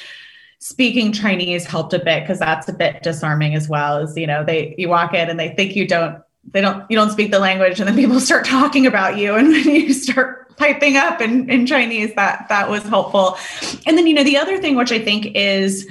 speaking 0.61 1.13
chinese 1.13 1.65
helped 1.65 1.93
a 1.93 1.99
bit 1.99 2.23
because 2.23 2.39
that's 2.39 2.69
a 2.69 2.73
bit 2.73 3.03
disarming 3.03 3.57
as 3.57 3.69
well 3.69 3.99
as 3.99 4.17
you 4.17 4.27
know 4.27 4.45
they 4.45 4.75
you 4.79 4.89
walk 4.89 5.15
in 5.15 5.29
and 5.29 5.39
they 5.39 5.49
think 5.51 5.75
you 5.75 5.87
don't 5.87 6.21
they 6.53 6.61
don't 6.61 6.89
you 6.89 6.97
don't 6.97 7.11
speak 7.11 7.33
the 7.33 7.39
language 7.41 7.81
and 7.81 7.89
then 7.89 7.97
people 7.97 8.21
start 8.31 8.45
talking 8.45 8.87
about 8.87 9.17
you 9.17 9.35
and 9.35 9.49
when 9.49 9.69
you 9.69 9.93
start 9.93 10.57
piping 10.57 10.97
up 10.97 11.21
in, 11.21 11.51
in 11.51 11.67
chinese. 11.67 12.15
That 12.15 12.47
that 12.51 12.71
was 12.71 12.85
helpful. 12.85 13.37
And 13.85 13.99
then 13.99 14.07
you 14.07 14.15
know 14.15 14.23
the 14.23 14.37
other 14.37 14.59
thing 14.59 14.77
which 14.77 14.93
i 14.93 14.99
think 15.01 15.27
is 15.35 15.89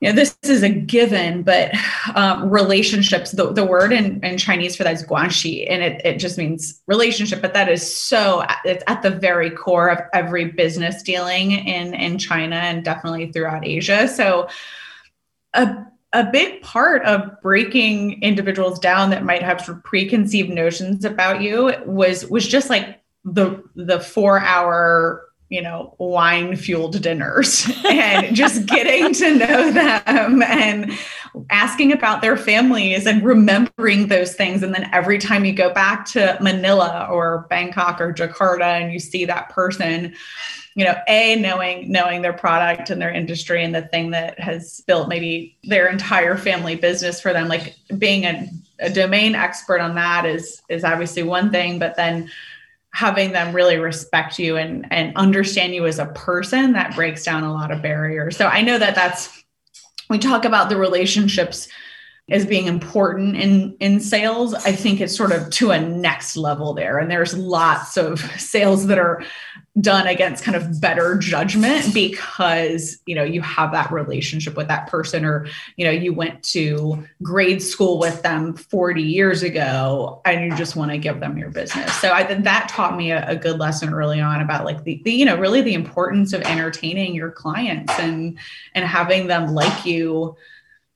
you 0.00 0.10
know, 0.10 0.14
this 0.14 0.36
is 0.42 0.62
a 0.62 0.68
given, 0.68 1.42
but 1.42 1.72
um, 2.14 2.50
relationships, 2.50 3.30
the, 3.30 3.50
the 3.52 3.64
word 3.64 3.92
in, 3.92 4.22
in 4.22 4.36
Chinese 4.36 4.76
for 4.76 4.84
that 4.84 4.92
is 4.92 5.02
guanxi, 5.02 5.66
and 5.70 5.82
it, 5.82 6.04
it 6.04 6.18
just 6.18 6.36
means 6.36 6.82
relationship, 6.86 7.40
but 7.40 7.54
that 7.54 7.70
is 7.70 7.96
so, 7.96 8.44
it's 8.66 8.84
at 8.88 9.02
the 9.02 9.10
very 9.10 9.50
core 9.50 9.88
of 9.88 9.98
every 10.12 10.44
business 10.44 11.02
dealing 11.02 11.52
in, 11.52 11.94
in 11.94 12.18
China 12.18 12.56
and 12.56 12.84
definitely 12.84 13.32
throughout 13.32 13.66
Asia. 13.66 14.06
So 14.06 14.48
a, 15.54 15.86
a 16.12 16.24
big 16.30 16.60
part 16.60 17.02
of 17.06 17.40
breaking 17.40 18.22
individuals 18.22 18.78
down 18.78 19.08
that 19.10 19.24
might 19.24 19.42
have 19.42 19.66
preconceived 19.82 20.50
notions 20.50 21.06
about 21.06 21.40
you 21.40 21.72
was, 21.86 22.26
was 22.26 22.46
just 22.46 22.68
like 22.68 23.00
the, 23.24 23.62
the 23.74 24.00
four 24.00 24.40
hour 24.40 25.25
you 25.48 25.62
know, 25.62 25.94
wine 25.98 26.56
fueled 26.56 27.00
dinners 27.00 27.70
and 27.84 28.34
just 28.34 28.66
getting 28.66 29.12
to 29.14 29.36
know 29.36 29.70
them 29.70 30.42
and 30.42 30.92
asking 31.50 31.92
about 31.92 32.20
their 32.20 32.36
families 32.36 33.06
and 33.06 33.24
remembering 33.24 34.08
those 34.08 34.34
things. 34.34 34.62
And 34.62 34.74
then 34.74 34.88
every 34.92 35.18
time 35.18 35.44
you 35.44 35.52
go 35.52 35.72
back 35.72 36.04
to 36.06 36.36
Manila 36.40 37.08
or 37.10 37.46
Bangkok 37.48 38.00
or 38.00 38.12
Jakarta 38.12 38.80
and 38.80 38.92
you 38.92 38.98
see 38.98 39.24
that 39.24 39.50
person, 39.50 40.14
you 40.74 40.84
know, 40.84 40.96
a 41.06 41.36
knowing 41.36 41.90
knowing 41.90 42.22
their 42.22 42.32
product 42.32 42.90
and 42.90 43.00
their 43.00 43.12
industry 43.12 43.62
and 43.62 43.74
the 43.74 43.82
thing 43.82 44.10
that 44.10 44.38
has 44.40 44.80
built 44.86 45.08
maybe 45.08 45.56
their 45.64 45.88
entire 45.88 46.36
family 46.36 46.74
business 46.74 47.20
for 47.20 47.32
them, 47.32 47.48
like 47.48 47.76
being 47.98 48.24
a 48.24 48.48
a 48.78 48.90
domain 48.90 49.34
expert 49.34 49.80
on 49.80 49.94
that 49.94 50.26
is 50.26 50.60
is 50.68 50.84
obviously 50.84 51.22
one 51.22 51.50
thing 51.50 51.78
but 51.78 51.96
then 51.96 52.30
having 52.96 53.30
them 53.32 53.54
really 53.54 53.76
respect 53.76 54.38
you 54.38 54.56
and 54.56 54.90
and 54.90 55.14
understand 55.16 55.74
you 55.74 55.84
as 55.84 55.98
a 55.98 56.06
person 56.06 56.72
that 56.72 56.94
breaks 56.94 57.22
down 57.24 57.44
a 57.44 57.52
lot 57.52 57.70
of 57.70 57.82
barriers. 57.82 58.38
So 58.38 58.46
i 58.46 58.62
know 58.62 58.78
that 58.78 58.94
that's 58.94 59.44
we 60.08 60.18
talk 60.18 60.46
about 60.46 60.70
the 60.70 60.78
relationships 60.78 61.68
as 62.30 62.46
being 62.46 62.66
important 62.66 63.36
in 63.36 63.76
in 63.80 64.00
sales. 64.00 64.54
I 64.54 64.72
think 64.72 65.02
it's 65.02 65.14
sort 65.14 65.32
of 65.32 65.50
to 65.50 65.72
a 65.72 65.78
next 65.78 66.38
level 66.38 66.72
there. 66.72 66.96
And 66.98 67.10
there's 67.10 67.36
lots 67.36 67.98
of 67.98 68.18
sales 68.38 68.86
that 68.86 68.98
are 68.98 69.22
done 69.80 70.06
against 70.06 70.42
kind 70.42 70.56
of 70.56 70.80
better 70.80 71.18
judgment 71.18 71.92
because 71.92 72.98
you 73.04 73.14
know 73.14 73.22
you 73.22 73.42
have 73.42 73.72
that 73.72 73.90
relationship 73.92 74.56
with 74.56 74.68
that 74.68 74.86
person 74.86 75.24
or 75.24 75.46
you 75.76 75.84
know 75.84 75.90
you 75.90 76.14
went 76.14 76.42
to 76.42 77.04
grade 77.22 77.62
school 77.62 77.98
with 77.98 78.22
them 78.22 78.54
40 78.54 79.02
years 79.02 79.42
ago 79.42 80.22
and 80.24 80.44
you 80.44 80.56
just 80.56 80.76
want 80.76 80.90
to 80.92 80.98
give 80.98 81.20
them 81.20 81.36
your 81.36 81.50
business. 81.50 81.92
So 82.00 82.12
i 82.12 82.24
think 82.24 82.44
that 82.44 82.68
taught 82.68 82.96
me 82.96 83.10
a, 83.10 83.28
a 83.28 83.36
good 83.36 83.58
lesson 83.58 83.92
early 83.92 84.20
on 84.20 84.40
about 84.40 84.64
like 84.64 84.82
the, 84.84 85.00
the, 85.04 85.12
you 85.12 85.24
know 85.24 85.36
really 85.36 85.60
the 85.60 85.74
importance 85.74 86.32
of 86.32 86.42
entertaining 86.42 87.14
your 87.14 87.30
clients 87.30 87.92
and 87.98 88.38
and 88.74 88.84
having 88.84 89.26
them 89.26 89.54
like 89.54 89.84
you 89.84 90.36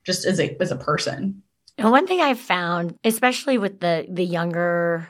just 0.07 0.25
as 0.25 0.41
a 0.41 0.57
as 0.61 0.71
a 0.71 0.77
person. 0.77 1.43
And 1.77 1.91
one 1.91 2.07
thing 2.07 2.21
i've 2.21 2.41
found 2.41 2.99
especially 3.05 3.59
with 3.59 3.81
the 3.81 4.07
the 4.09 4.25
younger 4.25 5.09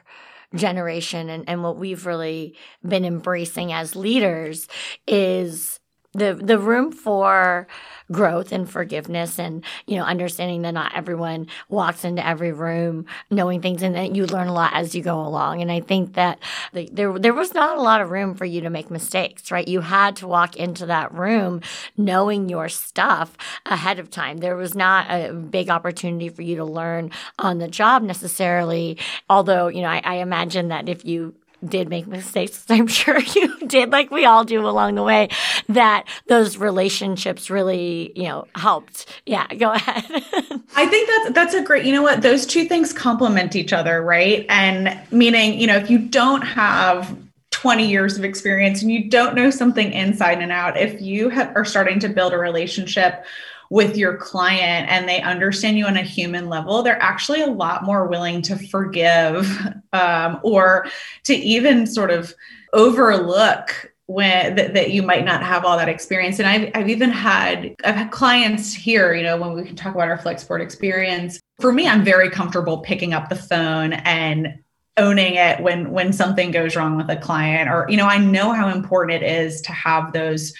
generation 0.54 1.28
and, 1.28 1.48
and 1.48 1.62
what 1.62 1.76
we've 1.76 2.06
really 2.06 2.56
been 2.86 3.04
embracing 3.04 3.72
as 3.72 3.94
leaders 3.94 4.68
is 5.06 5.78
the 6.12 6.34
the 6.34 6.58
room 6.58 6.90
for 6.90 7.68
growth 8.10 8.52
and 8.52 8.68
forgiveness 8.68 9.38
and 9.38 9.64
you 9.86 9.96
know 9.96 10.04
understanding 10.04 10.62
that 10.62 10.72
not 10.72 10.94
everyone 10.94 11.46
walks 11.68 12.04
into 12.04 12.26
every 12.26 12.52
room 12.52 13.06
knowing 13.30 13.60
things 13.60 13.82
and 13.82 13.94
that 13.94 14.14
you 14.14 14.26
learn 14.26 14.48
a 14.48 14.52
lot 14.52 14.72
as 14.74 14.94
you 14.94 15.02
go 15.02 15.20
along. 15.20 15.62
And 15.62 15.70
i 15.70 15.80
think 15.80 16.14
that 16.14 16.38
the, 16.72 16.88
there 16.92 17.18
there 17.18 17.34
was 17.34 17.54
not 17.54 17.78
a 17.78 17.82
lot 17.82 18.00
of 18.00 18.10
room 18.10 18.34
for 18.34 18.44
you 18.44 18.60
to 18.62 18.70
make 18.70 18.90
mistakes 18.90 19.50
right? 19.50 19.66
You 19.66 19.80
had 19.80 20.16
to 20.16 20.26
walk 20.26 20.56
into 20.56 20.86
that 20.86 21.12
room 21.12 21.60
knowing 21.96 22.48
your 22.48 22.68
stuff 22.68 23.36
ahead 23.66 23.98
of 23.98 24.10
time. 24.10 24.38
There 24.38 24.56
was 24.56 24.74
not 24.74 25.06
a 25.10 25.32
big 25.32 25.70
opportunity 25.70 26.28
for 26.28 26.42
you 26.42 26.56
to 26.56 26.64
learn 26.64 27.10
on 27.38 27.58
the 27.58 27.68
job 27.68 28.02
necessarily 28.02 28.98
although 29.28 29.68
you 29.68 29.82
know 29.82 29.88
I, 29.88 30.00
I 30.04 30.14
imagine 30.16 30.68
that 30.68 30.88
if 30.88 31.04
you 31.04 31.34
did 31.66 31.88
make 31.88 32.06
mistakes, 32.06 32.64
I'm 32.68 32.86
sure 32.86 33.18
you 33.18 33.58
did, 33.66 33.90
like 33.90 34.10
we 34.10 34.24
all 34.24 34.44
do 34.44 34.66
along 34.66 34.94
the 34.94 35.02
way, 35.02 35.28
that 35.68 36.06
those 36.28 36.56
relationships 36.56 37.50
really, 37.50 38.12
you 38.14 38.24
know, 38.24 38.46
helped. 38.54 39.06
Yeah, 39.26 39.46
go 39.54 39.72
ahead. 39.72 40.04
I 40.76 40.86
think 40.86 41.08
that's 41.08 41.30
that's 41.32 41.54
a 41.54 41.62
great, 41.62 41.84
you 41.84 41.92
know 41.92 42.02
what, 42.02 42.22
those 42.22 42.46
two 42.46 42.64
things 42.64 42.92
complement 42.92 43.56
each 43.56 43.72
other, 43.72 44.02
right? 44.02 44.46
And 44.48 44.98
meaning, 45.10 45.58
you 45.58 45.66
know, 45.66 45.76
if 45.76 45.90
you 45.90 45.98
don't 45.98 46.42
have 46.42 47.16
20 47.50 47.88
years 47.88 48.16
of 48.16 48.24
experience 48.24 48.80
and 48.80 48.90
you 48.90 49.10
don't 49.10 49.34
know 49.34 49.50
something 49.50 49.92
inside 49.92 50.40
and 50.40 50.52
out, 50.52 50.78
if 50.78 51.00
you 51.00 51.28
have, 51.28 51.54
are 51.56 51.64
starting 51.64 51.98
to 52.00 52.08
build 52.08 52.32
a 52.32 52.38
relationship 52.38 53.24
with 53.70 53.96
your 53.96 54.16
client 54.16 54.90
and 54.90 55.08
they 55.08 55.22
understand 55.22 55.78
you 55.78 55.86
on 55.86 55.96
a 55.96 56.02
human 56.02 56.48
level, 56.48 56.82
they're 56.82 57.00
actually 57.00 57.40
a 57.40 57.46
lot 57.46 57.84
more 57.84 58.06
willing 58.08 58.42
to 58.42 58.56
forgive 58.56 59.48
um, 59.92 60.40
or 60.42 60.86
to 61.24 61.34
even 61.34 61.86
sort 61.86 62.10
of 62.10 62.34
overlook 62.72 63.92
when 64.06 64.56
that, 64.56 64.74
that 64.74 64.90
you 64.90 65.04
might 65.04 65.24
not 65.24 65.44
have 65.44 65.64
all 65.64 65.78
that 65.78 65.88
experience. 65.88 66.40
And 66.40 66.48
I've, 66.48 66.70
I've 66.74 66.88
even 66.88 67.10
had 67.10 67.76
i've 67.84 67.94
had 67.94 68.10
clients 68.10 68.74
here 68.74 69.14
you 69.14 69.22
know 69.22 69.36
when 69.36 69.54
we 69.54 69.62
can 69.62 69.76
talk 69.76 69.94
about 69.94 70.08
our 70.08 70.18
flexport 70.18 70.60
experience. 70.60 71.40
For 71.60 71.72
me 71.72 71.86
i'm 71.86 72.02
very 72.02 72.28
comfortable 72.28 72.78
picking 72.78 73.14
up 73.14 73.28
the 73.28 73.36
phone 73.36 73.92
and 73.92 74.58
owning 74.96 75.34
it 75.34 75.62
when 75.62 75.92
when 75.92 76.12
something 76.12 76.50
goes 76.50 76.74
wrong 76.74 76.96
with 76.96 77.08
a 77.08 77.16
client 77.16 77.70
or 77.70 77.86
you 77.88 77.96
know 77.96 78.06
i 78.06 78.18
know 78.18 78.52
how 78.52 78.68
important 78.68 79.22
it 79.22 79.26
is 79.26 79.60
to 79.62 79.72
have 79.72 80.12
those 80.12 80.52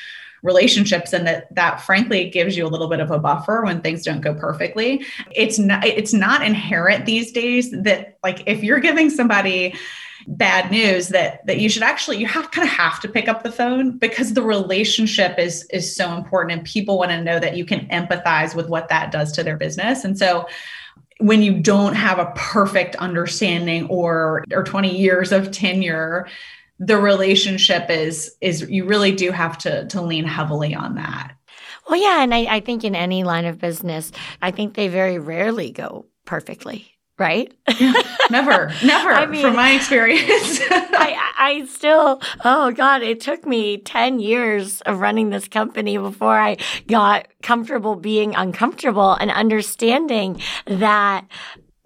relationships 0.42 1.12
and 1.12 1.26
that 1.26 1.54
that 1.54 1.80
frankly 1.80 2.30
gives 2.30 2.56
you 2.56 2.66
a 2.66 2.68
little 2.68 2.88
bit 2.88 3.00
of 3.00 3.10
a 3.10 3.18
buffer 3.18 3.62
when 3.64 3.80
things 3.80 4.04
don't 4.04 4.20
go 4.20 4.34
perfectly. 4.34 5.04
It's 5.32 5.58
not 5.58 5.84
it's 5.84 6.12
not 6.12 6.44
inherent 6.44 7.06
these 7.06 7.32
days 7.32 7.70
that 7.70 8.18
like 8.22 8.42
if 8.46 8.62
you're 8.62 8.80
giving 8.80 9.10
somebody 9.10 9.74
bad 10.26 10.70
news 10.70 11.08
that 11.08 11.44
that 11.46 11.58
you 11.58 11.68
should 11.68 11.82
actually 11.82 12.18
you 12.18 12.26
have 12.26 12.50
kind 12.50 12.66
of 12.66 12.72
have 12.72 13.00
to 13.00 13.08
pick 13.08 13.28
up 13.28 13.42
the 13.42 13.52
phone 13.52 13.96
because 13.98 14.34
the 14.34 14.42
relationship 14.42 15.38
is 15.38 15.64
is 15.72 15.94
so 15.94 16.14
important 16.14 16.52
and 16.58 16.66
people 16.66 16.98
want 16.98 17.10
to 17.10 17.22
know 17.22 17.38
that 17.38 17.56
you 17.56 17.64
can 17.64 17.86
empathize 17.88 18.54
with 18.54 18.68
what 18.68 18.88
that 18.88 19.10
does 19.10 19.32
to 19.32 19.42
their 19.42 19.56
business. 19.56 20.04
And 20.04 20.18
so 20.18 20.46
when 21.18 21.42
you 21.42 21.60
don't 21.60 21.94
have 21.94 22.18
a 22.18 22.32
perfect 22.34 22.96
understanding 22.96 23.86
or 23.88 24.44
or 24.52 24.64
20 24.64 24.96
years 24.96 25.32
of 25.32 25.50
tenure 25.50 26.26
the 26.80 26.96
relationship 26.96 27.88
is 27.90 28.36
is 28.40 28.62
you 28.68 28.84
really 28.84 29.12
do 29.12 29.30
have 29.30 29.56
to 29.58 29.86
to 29.86 30.00
lean 30.00 30.24
heavily 30.24 30.74
on 30.74 30.96
that 30.96 31.36
well 31.88 32.00
yeah 32.00 32.22
and 32.22 32.34
I, 32.34 32.56
I 32.56 32.60
think 32.60 32.82
in 32.82 32.96
any 32.96 33.22
line 33.22 33.44
of 33.44 33.58
business 33.58 34.10
i 34.42 34.50
think 34.50 34.74
they 34.74 34.88
very 34.88 35.18
rarely 35.18 35.70
go 35.70 36.06
perfectly 36.24 36.90
right? 37.20 37.52
Yeah, 37.78 37.92
never, 38.30 38.72
never. 38.82 39.10
I 39.10 39.26
mean, 39.26 39.42
from 39.42 39.54
my 39.54 39.72
experience, 39.72 40.24
I, 40.70 41.32
I 41.38 41.66
still, 41.66 42.20
oh 42.46 42.72
God, 42.72 43.02
it 43.02 43.20
took 43.20 43.46
me 43.46 43.76
10 43.76 44.20
years 44.20 44.80
of 44.80 45.00
running 45.00 45.28
this 45.28 45.46
company 45.46 45.98
before 45.98 46.38
I 46.40 46.56
got 46.86 47.28
comfortable 47.42 47.94
being 47.94 48.34
uncomfortable 48.34 49.12
and 49.12 49.30
understanding 49.30 50.40
that 50.64 51.26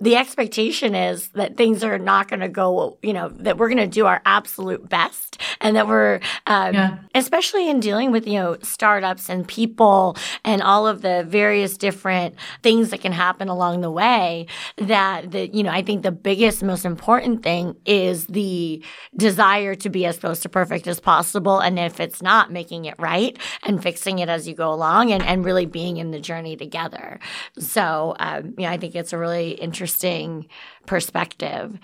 the 0.00 0.16
expectation 0.16 0.94
is 0.94 1.28
that 1.28 1.56
things 1.56 1.84
are 1.84 1.98
not 1.98 2.28
going 2.28 2.40
to 2.40 2.48
go, 2.48 2.98
you 3.02 3.12
know, 3.12 3.28
that 3.28 3.58
we're 3.58 3.68
going 3.68 3.78
to 3.78 3.86
do 3.86 4.06
our 4.06 4.20
absolute 4.26 4.88
best 4.88 5.40
and 5.60 5.76
that 5.76 5.86
we're, 5.86 6.20
um, 6.46 6.74
yeah. 6.74 6.98
especially 7.14 7.70
in 7.70 7.78
dealing 7.78 8.10
with, 8.10 8.26
you 8.26 8.34
know, 8.34 8.56
startups 8.60 9.30
and 9.30 9.46
people 9.46 10.16
and 10.44 10.62
all 10.62 10.86
of 10.86 11.00
the 11.02 11.24
various 11.28 11.76
different 11.76 12.34
things 12.62 12.90
that 12.90 13.00
can 13.00 13.12
happen 13.12 13.48
along 13.48 13.80
the 13.80 13.90
way, 13.90 14.46
that, 14.78 15.30
the, 15.30 15.48
you 15.54 15.62
know, 15.62 15.70
I 15.70 15.80
think 15.82 16.02
the 16.02 16.12
biggest, 16.12 16.62
most 16.62 16.84
important 16.84 17.42
thing 17.42 17.76
is 17.86 18.26
the 18.26 18.84
desire 19.16 19.76
to 19.76 19.88
be 19.88 20.06
as 20.06 20.18
close 20.18 20.40
to 20.40 20.48
perfect 20.48 20.88
as 20.88 20.98
possible. 20.98 21.60
And 21.60 21.78
if 21.78 22.00
it's 22.00 22.20
not, 22.20 22.50
making 22.50 22.84
it 22.84 22.94
right 22.98 23.38
and 23.62 23.82
fixing 23.82 24.18
it 24.18 24.28
as 24.28 24.46
you 24.46 24.54
go 24.54 24.72
along 24.72 25.12
and, 25.12 25.22
and 25.22 25.44
really 25.44 25.66
being 25.66 25.96
in 25.96 26.10
the 26.10 26.20
journey 26.20 26.56
together. 26.56 27.18
So, 27.58 28.14
um, 28.18 28.54
you 28.58 28.64
know, 28.66 28.70
I 28.70 28.76
think 28.76 28.94
it's 28.94 29.12
a 29.12 29.18
really 29.18 29.52
interesting 29.52 29.84
interesting 29.94 30.46
perspective. 30.86 31.78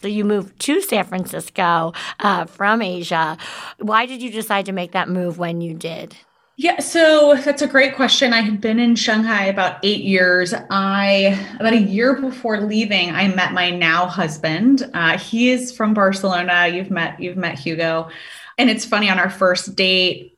So 0.00 0.08
you 0.08 0.24
moved 0.24 0.58
to 0.60 0.80
San 0.82 1.04
Francisco 1.04 1.92
uh, 2.20 2.44
from 2.44 2.82
Asia. 2.82 3.36
Why 3.78 4.06
did 4.06 4.20
you 4.20 4.30
decide 4.30 4.66
to 4.66 4.72
make 4.72 4.92
that 4.92 5.08
move 5.08 5.38
when 5.38 5.60
you 5.60 5.74
did? 5.74 6.16
Yeah, 6.56 6.80
so 6.80 7.34
that's 7.34 7.62
a 7.62 7.66
great 7.66 7.96
question. 7.96 8.34
I 8.34 8.42
had 8.42 8.60
been 8.60 8.78
in 8.78 8.94
Shanghai 8.94 9.46
about 9.46 9.78
eight 9.82 10.02
years. 10.02 10.52
I 10.70 11.38
about 11.58 11.72
a 11.72 11.80
year 11.80 12.20
before 12.20 12.60
leaving, 12.60 13.10
I 13.10 13.26
met 13.28 13.52
my 13.52 13.70
now 13.70 14.06
husband. 14.06 14.88
Uh, 14.92 15.16
he 15.16 15.50
is 15.50 15.72
from 15.72 15.94
Barcelona. 15.94 16.68
You've 16.68 16.90
met 16.90 17.18
you've 17.18 17.38
met 17.38 17.58
Hugo, 17.58 18.10
and 18.58 18.68
it's 18.68 18.84
funny 18.84 19.08
on 19.08 19.18
our 19.18 19.30
first 19.30 19.74
date 19.76 20.31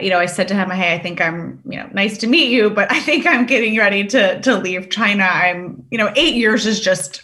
you 0.00 0.10
know, 0.10 0.18
I 0.18 0.26
said 0.26 0.48
to 0.48 0.54
him, 0.54 0.70
Hey, 0.70 0.94
I 0.94 0.98
think 0.98 1.20
I'm, 1.20 1.60
you 1.64 1.76
know, 1.76 1.88
nice 1.92 2.18
to 2.18 2.26
meet 2.26 2.50
you, 2.50 2.70
but 2.70 2.90
I 2.92 3.00
think 3.00 3.26
I'm 3.26 3.46
getting 3.46 3.76
ready 3.76 4.06
to 4.08 4.40
to 4.40 4.56
leave 4.56 4.90
China. 4.90 5.24
I'm, 5.24 5.84
you 5.90 5.98
know, 5.98 6.12
eight 6.16 6.34
years 6.34 6.66
is 6.66 6.80
just 6.80 7.22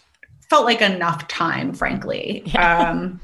felt 0.51 0.65
like 0.65 0.81
enough 0.81 1.29
time, 1.29 1.73
frankly. 1.73 2.43
Yeah. 2.47 2.91
Um 2.91 3.21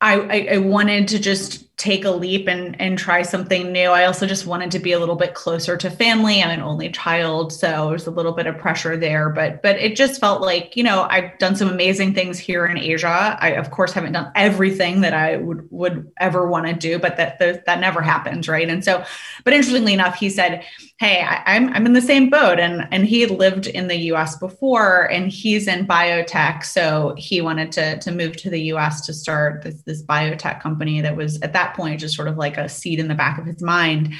I, 0.00 0.20
I, 0.20 0.48
I 0.52 0.58
wanted 0.58 1.08
to 1.08 1.18
just 1.18 1.65
take 1.76 2.06
a 2.06 2.10
leap 2.10 2.48
and 2.48 2.78
and 2.80 2.98
try 2.98 3.20
something 3.20 3.70
new. 3.70 3.90
I 3.90 4.06
also 4.06 4.26
just 4.26 4.46
wanted 4.46 4.70
to 4.70 4.78
be 4.78 4.92
a 4.92 4.98
little 4.98 5.14
bit 5.14 5.34
closer 5.34 5.76
to 5.76 5.90
family. 5.90 6.42
I'm 6.42 6.50
an 6.50 6.62
only 6.62 6.88
child, 6.88 7.52
so 7.52 7.90
there's 7.90 8.06
a 8.06 8.10
little 8.10 8.32
bit 8.32 8.46
of 8.46 8.56
pressure 8.56 8.96
there. 8.96 9.28
But 9.28 9.62
but 9.62 9.76
it 9.76 9.94
just 9.94 10.18
felt 10.18 10.40
like 10.40 10.74
you 10.74 10.82
know 10.82 11.02
I've 11.10 11.38
done 11.38 11.54
some 11.54 11.68
amazing 11.68 12.14
things 12.14 12.38
here 12.38 12.64
in 12.64 12.78
Asia. 12.78 13.36
I 13.40 13.50
of 13.50 13.70
course 13.70 13.92
haven't 13.92 14.12
done 14.12 14.32
everything 14.34 15.02
that 15.02 15.12
I 15.12 15.36
would 15.36 15.68
would 15.70 16.10
ever 16.18 16.48
want 16.48 16.66
to 16.66 16.72
do, 16.72 16.98
but 16.98 17.18
that 17.18 17.38
that, 17.40 17.66
that 17.66 17.80
never 17.80 18.00
happens, 18.00 18.48
right? 18.48 18.68
And 18.68 18.82
so, 18.82 19.04
but 19.44 19.52
interestingly 19.52 19.92
enough, 19.92 20.14
he 20.14 20.30
said, 20.30 20.64
"Hey, 20.98 21.20
I, 21.20 21.42
I'm 21.56 21.68
I'm 21.74 21.84
in 21.84 21.92
the 21.92 22.00
same 22.00 22.30
boat," 22.30 22.58
and 22.58 22.88
and 22.90 23.04
he 23.04 23.20
had 23.20 23.30
lived 23.30 23.66
in 23.66 23.88
the 23.88 23.96
U.S. 24.12 24.38
before, 24.38 25.10
and 25.12 25.28
he's 25.30 25.68
in 25.68 25.86
biotech, 25.86 26.64
so 26.64 27.14
he 27.18 27.42
wanted 27.42 27.70
to 27.72 27.98
to 27.98 28.12
move 28.12 28.36
to 28.38 28.48
the 28.48 28.62
U.S. 28.62 29.04
to 29.04 29.12
start 29.12 29.62
this 29.62 29.82
this 29.82 30.02
biotech 30.02 30.62
company 30.62 31.02
that 31.02 31.16
was 31.16 31.38
at 31.42 31.52
that 31.52 31.65
that 31.66 31.76
point 31.76 32.00
just 32.00 32.14
sort 32.14 32.28
of 32.28 32.36
like 32.36 32.56
a 32.56 32.68
seed 32.68 32.98
in 32.98 33.08
the 33.08 33.14
back 33.14 33.38
of 33.38 33.46
his 33.46 33.62
mind. 33.62 34.14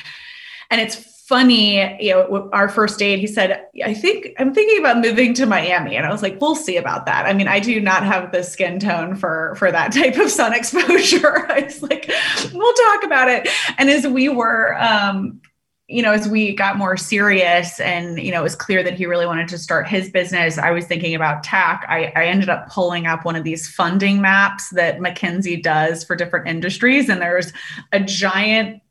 And 0.70 0.80
it's 0.80 0.96
funny, 1.26 1.96
you 2.00 2.12
know, 2.12 2.48
our 2.52 2.68
first 2.68 2.98
date, 2.98 3.18
he 3.18 3.26
said, 3.26 3.66
I 3.84 3.94
think 3.94 4.28
I'm 4.38 4.54
thinking 4.54 4.78
about 4.78 4.98
moving 4.98 5.34
to 5.34 5.46
Miami. 5.46 5.96
And 5.96 6.06
I 6.06 6.12
was 6.12 6.22
like, 6.22 6.40
we'll 6.40 6.54
see 6.54 6.76
about 6.76 7.06
that. 7.06 7.26
I 7.26 7.32
mean, 7.32 7.48
I 7.48 7.58
do 7.58 7.80
not 7.80 8.04
have 8.04 8.30
the 8.30 8.42
skin 8.42 8.78
tone 8.78 9.16
for, 9.16 9.54
for 9.56 9.70
that 9.72 9.92
type 9.92 10.16
of 10.16 10.30
sun 10.30 10.52
exposure. 10.52 11.46
I 11.50 11.62
was 11.62 11.82
like, 11.82 12.10
we'll 12.52 12.72
talk 12.72 13.04
about 13.04 13.28
it. 13.28 13.48
And 13.78 13.90
as 13.90 14.06
we 14.06 14.28
were, 14.28 14.80
um, 14.80 15.40
you 15.88 16.02
know, 16.02 16.12
as 16.12 16.28
we 16.28 16.52
got 16.52 16.76
more 16.76 16.96
serious 16.96 17.78
and, 17.78 18.18
you 18.18 18.32
know, 18.32 18.40
it 18.40 18.42
was 18.42 18.56
clear 18.56 18.82
that 18.82 18.94
he 18.94 19.06
really 19.06 19.26
wanted 19.26 19.46
to 19.48 19.58
start 19.58 19.86
his 19.86 20.10
business, 20.10 20.58
I 20.58 20.72
was 20.72 20.84
thinking 20.84 21.14
about 21.14 21.44
tech. 21.44 21.86
I, 21.88 22.12
I 22.16 22.26
ended 22.26 22.48
up 22.48 22.68
pulling 22.68 23.06
up 23.06 23.24
one 23.24 23.36
of 23.36 23.44
these 23.44 23.68
funding 23.68 24.20
maps 24.20 24.70
that 24.70 24.98
McKinsey 24.98 25.62
does 25.62 26.02
for 26.02 26.16
different 26.16 26.48
industries. 26.48 27.08
And 27.08 27.22
there's 27.22 27.52
a 27.92 28.00
giant 28.00 28.82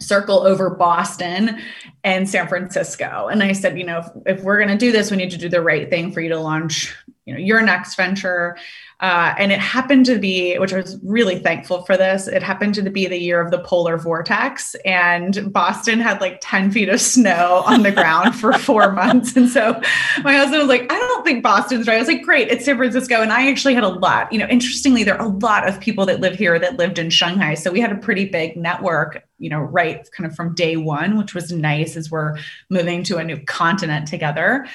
circle 0.00 0.46
over 0.46 0.70
Boston 0.70 1.60
and 2.04 2.28
San 2.28 2.46
Francisco. 2.46 3.26
And 3.26 3.42
I 3.42 3.50
said, 3.50 3.76
you 3.76 3.84
know, 3.84 3.98
if, 3.98 4.38
if 4.38 4.44
we're 4.44 4.58
going 4.58 4.68
to 4.68 4.76
do 4.76 4.92
this, 4.92 5.10
we 5.10 5.16
need 5.16 5.32
to 5.32 5.38
do 5.38 5.48
the 5.48 5.60
right 5.60 5.90
thing 5.90 6.12
for 6.12 6.20
you 6.20 6.28
to 6.28 6.38
launch, 6.38 6.94
you 7.24 7.34
know, 7.34 7.40
your 7.40 7.62
next 7.62 7.96
venture. 7.96 8.56
Uh, 9.00 9.32
and 9.38 9.52
it 9.52 9.60
happened 9.60 10.04
to 10.06 10.18
be, 10.18 10.58
which 10.58 10.72
I 10.72 10.78
was 10.78 10.98
really 11.04 11.38
thankful 11.38 11.82
for 11.82 11.96
this, 11.96 12.26
it 12.26 12.42
happened 12.42 12.74
to 12.74 12.90
be 12.90 13.06
the 13.06 13.16
year 13.16 13.40
of 13.40 13.52
the 13.52 13.60
polar 13.60 13.96
vortex. 13.96 14.74
And 14.84 15.52
Boston 15.52 16.00
had 16.00 16.20
like 16.20 16.38
10 16.42 16.72
feet 16.72 16.88
of 16.88 17.00
snow 17.00 17.62
on 17.64 17.84
the 17.84 17.92
ground 17.92 18.34
for 18.34 18.52
four 18.58 18.90
months. 18.90 19.36
And 19.36 19.48
so 19.48 19.80
my 20.24 20.34
husband 20.34 20.58
was 20.60 20.68
like, 20.68 20.92
I 20.92 20.98
don't 20.98 21.24
think 21.24 21.44
Boston's 21.44 21.86
right. 21.86 21.94
I 21.94 21.98
was 22.00 22.08
like, 22.08 22.22
great, 22.22 22.48
it's 22.48 22.64
San 22.64 22.76
Francisco. 22.76 23.22
And 23.22 23.32
I 23.32 23.48
actually 23.48 23.74
had 23.74 23.84
a 23.84 23.88
lot, 23.88 24.32
you 24.32 24.38
know, 24.38 24.48
interestingly, 24.48 25.04
there 25.04 25.20
are 25.20 25.26
a 25.26 25.30
lot 25.38 25.68
of 25.68 25.78
people 25.78 26.04
that 26.06 26.18
live 26.18 26.34
here 26.34 26.58
that 26.58 26.76
lived 26.76 26.98
in 26.98 27.10
Shanghai. 27.10 27.54
So 27.54 27.70
we 27.70 27.80
had 27.80 27.92
a 27.92 27.96
pretty 27.96 28.24
big 28.24 28.56
network, 28.56 29.24
you 29.38 29.48
know, 29.48 29.60
right 29.60 30.08
kind 30.10 30.28
of 30.28 30.34
from 30.34 30.56
day 30.56 30.76
one, 30.76 31.16
which 31.16 31.34
was 31.34 31.52
nice 31.52 31.96
as 31.96 32.10
we're 32.10 32.36
moving 32.68 33.04
to 33.04 33.18
a 33.18 33.24
new 33.24 33.38
continent 33.44 34.08
together 34.08 34.66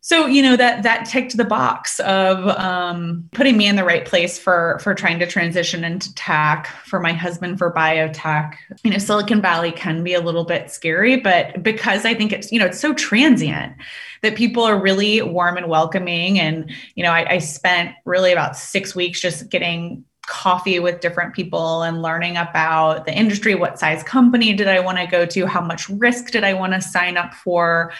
so 0.00 0.26
you 0.26 0.42
know 0.42 0.56
that 0.56 0.82
that 0.82 1.06
ticked 1.06 1.36
the 1.36 1.44
box 1.44 2.00
of 2.00 2.46
um, 2.58 3.28
putting 3.32 3.56
me 3.56 3.66
in 3.66 3.76
the 3.76 3.84
right 3.84 4.04
place 4.04 4.38
for 4.38 4.78
for 4.82 4.94
trying 4.94 5.18
to 5.18 5.26
transition 5.26 5.84
into 5.84 6.14
tech 6.14 6.66
for 6.84 7.00
my 7.00 7.12
husband 7.12 7.58
for 7.58 7.72
biotech. 7.72 8.54
You 8.82 8.90
know 8.90 8.98
silicon 8.98 9.40
valley 9.42 9.72
can 9.72 10.02
be 10.02 10.14
a 10.14 10.20
little 10.20 10.44
bit 10.44 10.70
scary 10.70 11.16
but 11.16 11.62
because 11.62 12.04
i 12.04 12.14
think 12.14 12.32
it's 12.32 12.50
you 12.50 12.58
know 12.58 12.66
it's 12.66 12.80
so 12.80 12.94
transient 12.94 13.74
that 14.22 14.36
people 14.36 14.62
are 14.62 14.78
really 14.78 15.22
warm 15.22 15.56
and 15.56 15.68
welcoming. 15.68 16.38
And 16.38 16.70
you 16.94 17.02
know 17.02 17.10
I, 17.10 17.34
I 17.34 17.38
spent 17.38 17.94
really 18.04 18.32
about 18.32 18.56
six 18.56 18.94
weeks 18.94 19.20
just 19.20 19.48
getting 19.48 20.04
coffee 20.26 20.78
with 20.78 21.00
different 21.00 21.34
people 21.34 21.82
and 21.82 22.02
learning 22.02 22.36
about 22.36 23.04
the 23.04 23.12
industry 23.12 23.56
what 23.56 23.80
size 23.80 24.02
company 24.04 24.52
did 24.52 24.68
i 24.68 24.78
want 24.78 24.96
to 24.96 25.06
go 25.06 25.26
to 25.26 25.44
how 25.44 25.60
much 25.60 25.88
risk 25.88 26.30
did 26.30 26.44
i 26.44 26.52
want 26.52 26.72
to 26.72 26.80
sign 26.80 27.16
up 27.16 27.34
for 27.34 27.90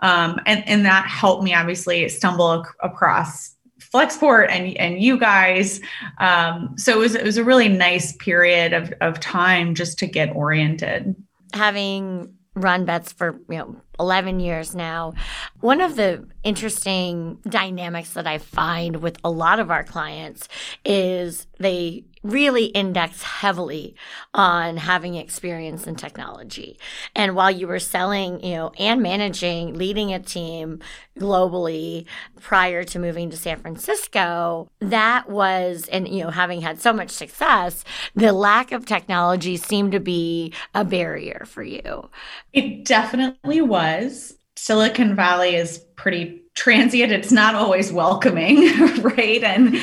um, 0.00 0.38
and, 0.46 0.66
and 0.68 0.84
that 0.84 1.06
helped 1.06 1.42
me 1.42 1.54
obviously 1.54 2.08
stumble 2.08 2.62
ac- 2.62 2.74
across 2.82 3.56
Flexport 3.80 4.48
and, 4.50 4.76
and 4.76 5.02
you 5.02 5.18
guys. 5.18 5.80
Um, 6.18 6.74
so 6.76 6.92
it 6.92 6.98
was, 6.98 7.14
it 7.14 7.24
was 7.24 7.36
a 7.36 7.44
really 7.44 7.68
nice 7.68 8.12
period 8.16 8.72
of, 8.72 8.92
of 9.00 9.20
time 9.20 9.74
just 9.74 9.98
to 10.00 10.06
get 10.06 10.34
oriented. 10.34 11.14
Having 11.54 12.34
run 12.54 12.84
Betts 12.84 13.12
for 13.12 13.40
you 13.48 13.58
know 13.58 13.76
11 14.00 14.40
years 14.40 14.74
now 14.74 15.12
one 15.60 15.80
of 15.80 15.94
the 15.94 16.26
interesting 16.42 17.38
dynamics 17.48 18.14
that 18.14 18.26
i 18.26 18.38
find 18.38 18.96
with 18.96 19.16
a 19.22 19.30
lot 19.30 19.60
of 19.60 19.70
our 19.70 19.84
clients 19.84 20.48
is 20.84 21.46
they 21.58 22.04
really 22.22 22.66
index 22.66 23.22
heavily 23.22 23.94
on 24.34 24.76
having 24.76 25.14
experience 25.14 25.86
in 25.86 25.96
technology. 25.96 26.78
And 27.14 27.34
while 27.34 27.50
you 27.50 27.66
were 27.66 27.78
selling, 27.78 28.42
you 28.44 28.54
know, 28.56 28.72
and 28.78 29.02
managing, 29.02 29.74
leading 29.74 30.12
a 30.12 30.18
team 30.18 30.80
globally 31.18 32.04
prior 32.40 32.84
to 32.84 32.98
moving 32.98 33.30
to 33.30 33.36
San 33.36 33.60
Francisco, 33.60 34.68
that 34.80 35.30
was, 35.30 35.88
and, 35.90 36.08
you 36.08 36.22
know, 36.22 36.30
having 36.30 36.60
had 36.60 36.80
so 36.80 36.92
much 36.92 37.10
success, 37.10 37.84
the 38.14 38.32
lack 38.32 38.72
of 38.72 38.86
technology 38.86 39.56
seemed 39.56 39.92
to 39.92 40.00
be 40.00 40.52
a 40.74 40.84
barrier 40.84 41.44
for 41.46 41.62
you. 41.62 42.08
It 42.52 42.84
definitely 42.84 43.62
was. 43.62 44.36
Silicon 44.56 45.16
Valley 45.16 45.56
is 45.56 45.78
pretty 45.96 46.42
transient. 46.54 47.12
It's 47.12 47.32
not 47.32 47.54
always 47.54 47.92
welcoming, 47.92 48.56
right? 49.02 49.42
And 49.42 49.82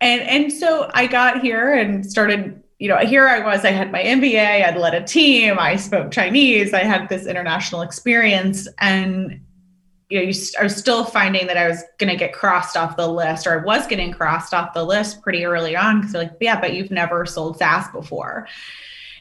and 0.00 0.22
and 0.22 0.52
so 0.52 0.90
I 0.94 1.06
got 1.06 1.40
here 1.40 1.74
and 1.74 2.04
started 2.04 2.62
you 2.78 2.88
know, 2.88 2.98
here 2.98 3.26
I 3.26 3.40
was, 3.40 3.64
I 3.64 3.70
had 3.70 3.90
my 3.90 4.02
MBA, 4.02 4.64
I'd 4.64 4.76
led 4.76 4.94
a 4.94 5.02
team, 5.02 5.58
I 5.58 5.76
spoke 5.76 6.10
Chinese, 6.10 6.74
I 6.74 6.80
had 6.80 7.08
this 7.08 7.26
international 7.26 7.80
experience. 7.80 8.68
And, 8.78 9.40
you 10.10 10.18
know, 10.18 10.24
you, 10.24 10.34
I 10.60 10.64
was 10.64 10.76
still 10.76 11.04
finding 11.04 11.46
that 11.46 11.56
I 11.56 11.68
was 11.68 11.82
going 11.98 12.10
to 12.10 12.18
get 12.18 12.34
crossed 12.34 12.76
off 12.76 12.96
the 12.96 13.08
list, 13.08 13.46
or 13.46 13.58
I 13.58 13.64
was 13.64 13.86
getting 13.86 14.12
crossed 14.12 14.52
off 14.52 14.74
the 14.74 14.84
list 14.84 15.22
pretty 15.22 15.46
early 15.46 15.74
on 15.74 16.00
because 16.00 16.12
they're 16.12 16.22
like, 16.24 16.36
yeah, 16.38 16.60
but 16.60 16.74
you've 16.74 16.90
never 16.90 17.24
sold 17.24 17.58
SaaS 17.58 17.88
before 17.88 18.46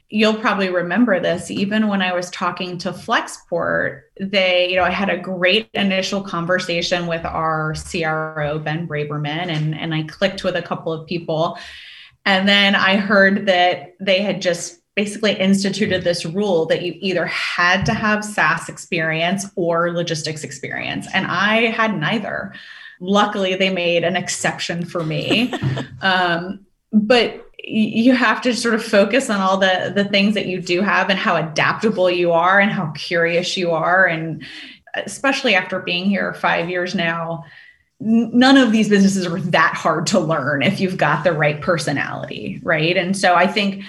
you'll 0.10 0.36
probably 0.36 0.70
remember 0.70 1.20
this 1.20 1.50
even 1.50 1.88
when 1.88 2.02
I 2.02 2.14
was 2.14 2.30
talking 2.30 2.78
to 2.80 2.92
Flexport, 2.92 4.02
they, 4.20 4.70
you 4.70 4.76
know, 4.76 4.84
I 4.84 4.92
had 4.92 5.10
a 5.10 5.18
great 5.18 5.70
initial 5.74 6.22
conversation 6.22 7.08
with 7.08 7.26
our 7.26 7.74
CRO, 7.74 8.60
Ben 8.60 8.88
Braverman, 8.88 9.48
and, 9.48 9.76
and 9.76 9.94
I 9.94 10.04
clicked 10.04 10.44
with 10.44 10.56
a 10.56 10.62
couple 10.62 10.94
of 10.94 11.08
people. 11.08 11.58
And 12.26 12.48
then 12.48 12.76
I 12.76 12.98
heard 12.98 13.48
that 13.48 13.96
they 14.00 14.22
had 14.22 14.42
just 14.42 14.80
basically 14.96 15.34
instituted 15.34 16.04
this 16.04 16.26
rule 16.26 16.66
that 16.68 16.82
you 16.82 16.96
either 17.02 17.26
had 17.26 17.86
to 17.86 17.94
have 17.94 18.24
SaaS 18.24 18.70
experience 18.70 19.46
or 19.56 19.92
logistics 19.92 20.44
experience. 20.44 21.08
And 21.14 21.28
I 21.28 21.66
had 21.66 22.00
neither. 22.00 22.54
Luckily, 23.02 23.56
they 23.56 23.70
made 23.70 24.04
an 24.04 24.16
exception 24.16 24.86
for 24.86 25.04
me. 25.04 25.54
um, 26.02 26.66
but 26.94 27.45
you 27.68 28.14
have 28.14 28.42
to 28.42 28.54
sort 28.54 28.76
of 28.76 28.84
focus 28.84 29.30
on 29.30 29.42
all 29.42 29.58
the 29.58 29.92
the 29.94 30.06
things 30.06 30.36
that 30.36 30.46
you 30.46 30.62
do 30.62 30.82
have 30.82 31.10
and 31.10 31.18
how 31.18 31.36
adaptable 31.36 32.10
you 32.10 32.32
are 32.32 32.60
and 32.60 32.72
how 32.72 32.92
curious 32.96 33.58
you 33.58 33.72
are. 33.72 34.06
And 34.06 34.44
especially 34.94 35.56
after 35.56 35.80
being 35.80 36.06
here 36.06 36.34
5 36.34 36.70
years 36.70 36.96
now 36.96 37.46
none 38.00 38.58
of 38.58 38.72
these 38.72 38.90
businesses 38.90 39.26
are 39.26 39.40
that 39.40 39.74
hard 39.74 40.06
to 40.08 40.20
learn 40.20 40.62
if 40.62 40.80
you've 40.80 40.98
got 40.98 41.24
the 41.24 41.34
right 41.34 41.62
personality 41.62 42.60
right? 42.64 42.96
And 42.96 43.18
so 43.18 43.36
i 43.36 43.48
think 43.48 43.84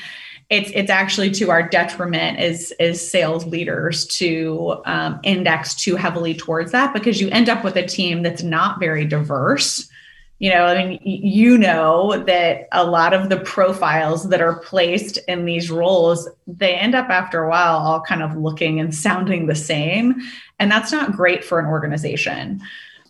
it's 0.49 0.71
it's 0.75 0.91
actually 0.91 1.31
to 1.31 1.51
our 1.51 1.69
detriment 1.69 2.39
as 2.39 2.73
as 2.79 3.11
sales 3.11 3.47
leaders 3.47 4.07
to 4.07 4.81
um, 4.85 5.19
index 5.25 5.75
too 5.75 5.97
heavily 5.97 6.35
towards 6.35 6.73
that 6.73 6.95
because 6.95 7.21
you 7.21 7.29
end 7.31 7.49
up 7.49 7.65
with 7.65 7.77
a 7.77 7.87
team 7.87 8.23
that's 8.23 8.43
not 8.43 8.79
very 8.79 9.05
diverse 9.05 9.89
you 10.38 10.51
know 10.51 10.64
i 10.64 10.85
mean 10.85 11.01
you 11.03 11.57
know 11.57 12.22
that 12.25 12.68
a 12.72 12.85
lot 12.85 13.12
of 13.12 13.29
the 13.29 13.38
profiles 13.38 14.29
that 14.29 14.40
are 14.40 14.59
placed 14.61 15.18
in 15.29 15.44
these 15.44 15.70
roles 15.70 16.29
they 16.46 16.75
end 16.75 16.94
up 16.94 17.09
after 17.09 17.44
a 17.44 17.49
while 17.49 17.77
all 17.77 18.01
kind 18.01 18.22
of 18.22 18.37
looking 18.37 18.79
and 18.81 18.94
sounding 18.94 19.46
the 19.46 19.55
same 19.55 20.14
and 20.59 20.70
that's 20.70 20.92
not 20.92 21.12
great 21.12 21.44
for 21.44 21.59
an 21.59 21.66
organization 21.66 22.61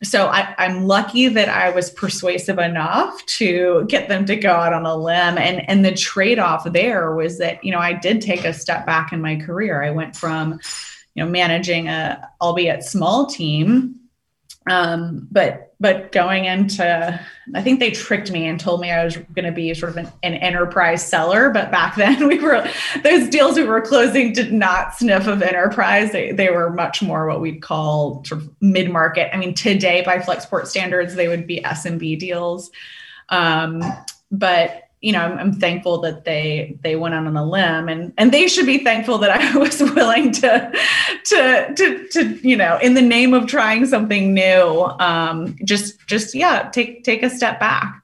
so 0.03 0.27
I, 0.27 0.55
am 0.59 0.87
lucky 0.87 1.27
that 1.29 1.49
I 1.49 1.71
was 1.71 1.89
persuasive 1.89 2.59
enough 2.59 3.25
to 3.27 3.87
get 3.89 4.11
them 4.11 4.27
to 4.27 4.37
go 4.37 4.51
out 4.51 4.75
on 4.75 4.85
a 4.85 4.95
limb. 4.95 5.39
And, 5.39 5.67
and 5.71 5.87
the 5.87 5.95
trade-off 5.95 6.71
there 6.71 7.15
was 7.15 7.39
that, 7.39 7.65
you 7.65 7.73
know, 7.73 7.79
I 7.79 7.95
did 7.95 8.21
take 8.21 8.45
a 8.45 8.53
step 8.53 8.85
back 8.85 9.15
in 9.15 9.23
my 9.23 9.37
career. 9.37 9.83
I 9.83 9.93
went 9.93 10.15
from, 10.15 10.61
you 11.15 11.25
know, 11.25 11.31
managing 11.31 11.89
a 11.89 12.29
albeit 12.43 12.85
small 12.85 13.25
team 13.25 13.99
um, 14.67 15.29
but 15.31 15.66
but 15.79 16.11
going 16.13 16.47
into 16.47 17.21
i 17.55 17.63
think 17.63 17.81
they 17.81 17.91
tricked 17.91 18.31
me 18.31 18.47
and 18.47 18.59
told 18.59 18.81
me 18.81 18.91
i 18.91 19.05
was 19.05 19.17
going 19.17 19.45
to 19.45 19.53
be 19.53 19.73
sort 19.75 19.91
of 19.91 19.97
an, 19.99 20.11
an, 20.23 20.35
enterprise 20.35 21.07
seller 21.07 21.51
but 21.51 21.71
back 21.71 21.95
then 21.97 22.27
we 22.27 22.39
were 22.39 22.67
those 23.03 23.29
deals 23.29 23.57
we 23.57 23.65
were 23.65 23.81
closing 23.81 24.33
did 24.33 24.53
not 24.53 24.95
sniff 24.95 25.27
of 25.27 25.43
enterprise. 25.43 26.13
They, 26.13 26.33
they 26.33 26.51
were 26.51 26.71
much 26.71 27.03
more 27.03 27.27
what 27.27 27.41
we'd 27.41 27.63
call 27.63 28.25
sort 28.25 28.43
of 28.43 28.51
mid-market. 28.61 29.35
I 29.35 29.39
mean 29.39 29.55
today 29.55 30.03
by 30.03 30.19
flexport 30.19 30.67
standards 30.67 31.15
they 31.15 31.29
would 31.29 31.47
be 31.47 31.61
smb 31.61 32.19
deals. 32.19 32.71
Um, 33.29 33.83
but 34.31 34.86
you 35.07 35.13
know, 35.13 35.21
I'm, 35.21 35.39
I'm, 35.39 35.53
thankful 35.53 36.01
that 36.01 36.25
they 36.25 36.77
they 36.83 36.97
went 36.97 37.15
out 37.15 37.29
on 37.29 37.37
a 37.37 37.49
limb, 37.49 37.89
and 37.89 38.13
and 38.19 38.33
they 38.33 38.49
should 38.49 38.67
be 38.67 38.83
thankful 38.83 39.19
that 39.19 39.31
I 39.31 39.57
was 39.67 39.81
willing 39.81 40.33
to 40.33 40.73
to 41.27 41.75
to 41.77 42.09
to 42.09 42.49
you 42.49 42.57
know, 42.57 42.77
in 42.83 42.95
the 42.95 43.03
name 43.03 43.33
of 43.33 43.47
trying 43.47 43.87
something 43.87 44.35
new, 44.35 44.83
um, 44.99 45.57
just 45.65 46.05
just 46.09 46.35
yeah, 46.35 46.71
take 46.71 47.05
take 47.05 47.23
a 47.23 47.31
step 47.31 47.61
back. 47.61 48.03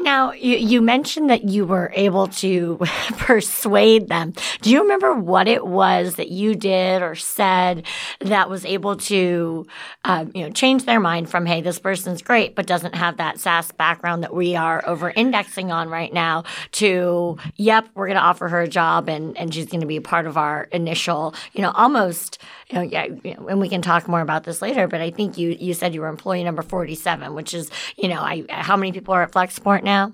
Now, 0.00 0.30
you, 0.30 0.56
you 0.56 0.80
mentioned 0.80 1.28
that 1.28 1.42
you 1.44 1.66
were 1.66 1.90
able 1.92 2.28
to 2.28 2.78
persuade 3.16 4.06
them. 4.06 4.32
Do 4.62 4.70
you 4.70 4.82
remember 4.82 5.12
what 5.14 5.48
it 5.48 5.66
was 5.66 6.14
that 6.14 6.28
you 6.28 6.54
did 6.54 7.02
or 7.02 7.16
said 7.16 7.84
that 8.20 8.48
was 8.48 8.64
able 8.64 8.96
to, 8.96 9.66
uh, 10.04 10.26
you 10.32 10.44
know, 10.44 10.50
change 10.50 10.84
their 10.84 11.00
mind 11.00 11.28
from, 11.28 11.46
hey, 11.46 11.62
this 11.62 11.80
person's 11.80 12.22
great, 12.22 12.54
but 12.54 12.64
doesn't 12.64 12.94
have 12.94 13.16
that 13.16 13.40
SaaS 13.40 13.72
background 13.72 14.22
that 14.22 14.32
we 14.32 14.54
are 14.54 14.86
over 14.86 15.10
indexing 15.10 15.72
on 15.72 15.88
right 15.88 16.12
now 16.12 16.44
to, 16.72 17.36
yep, 17.56 17.88
we're 17.94 18.06
going 18.06 18.16
to 18.16 18.22
offer 18.22 18.46
her 18.48 18.60
a 18.60 18.68
job 18.68 19.08
and, 19.08 19.36
and 19.36 19.52
she's 19.52 19.66
going 19.66 19.80
to 19.80 19.86
be 19.86 19.96
a 19.96 20.00
part 20.00 20.26
of 20.26 20.36
our 20.36 20.68
initial, 20.70 21.34
you 21.54 21.62
know, 21.62 21.72
almost, 21.72 22.38
you 22.70 22.76
know, 22.76 22.82
yeah, 22.82 23.08
and 23.24 23.60
we 23.60 23.68
can 23.68 23.82
talk 23.82 24.06
more 24.06 24.20
about 24.20 24.44
this 24.44 24.62
later, 24.62 24.86
but 24.86 25.00
I 25.00 25.10
think 25.10 25.36
you, 25.36 25.56
you 25.58 25.74
said 25.74 25.92
you 25.92 26.02
were 26.02 26.08
employee 26.08 26.44
number 26.44 26.62
47, 26.62 27.34
which 27.34 27.52
is, 27.52 27.68
you 27.96 28.06
know, 28.06 28.20
I, 28.20 28.44
how 28.48 28.76
many 28.76 28.92
people 28.92 29.12
are 29.12 29.22
at 29.22 29.32
Flexport 29.32 29.87
now? 29.88 30.12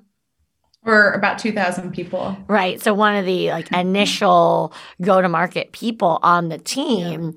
We're 0.85 1.13
about 1.13 1.39
2,000 1.39 1.93
people. 1.93 2.37
Right. 2.47 2.81
So 2.81 2.95
one 2.95 3.17
of 3.17 3.25
the 3.25 3.51
like 3.51 3.73
initial 3.73 4.73
go 5.01 5.21
to 5.21 5.29
market 5.29 5.73
people 5.73 6.19
on 6.23 6.49
the 6.49 6.59
team, 6.59 7.35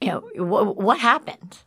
yeah. 0.00 0.20
you 0.34 0.44
know, 0.44 0.72
what 0.72 0.98
happened? 0.98 1.58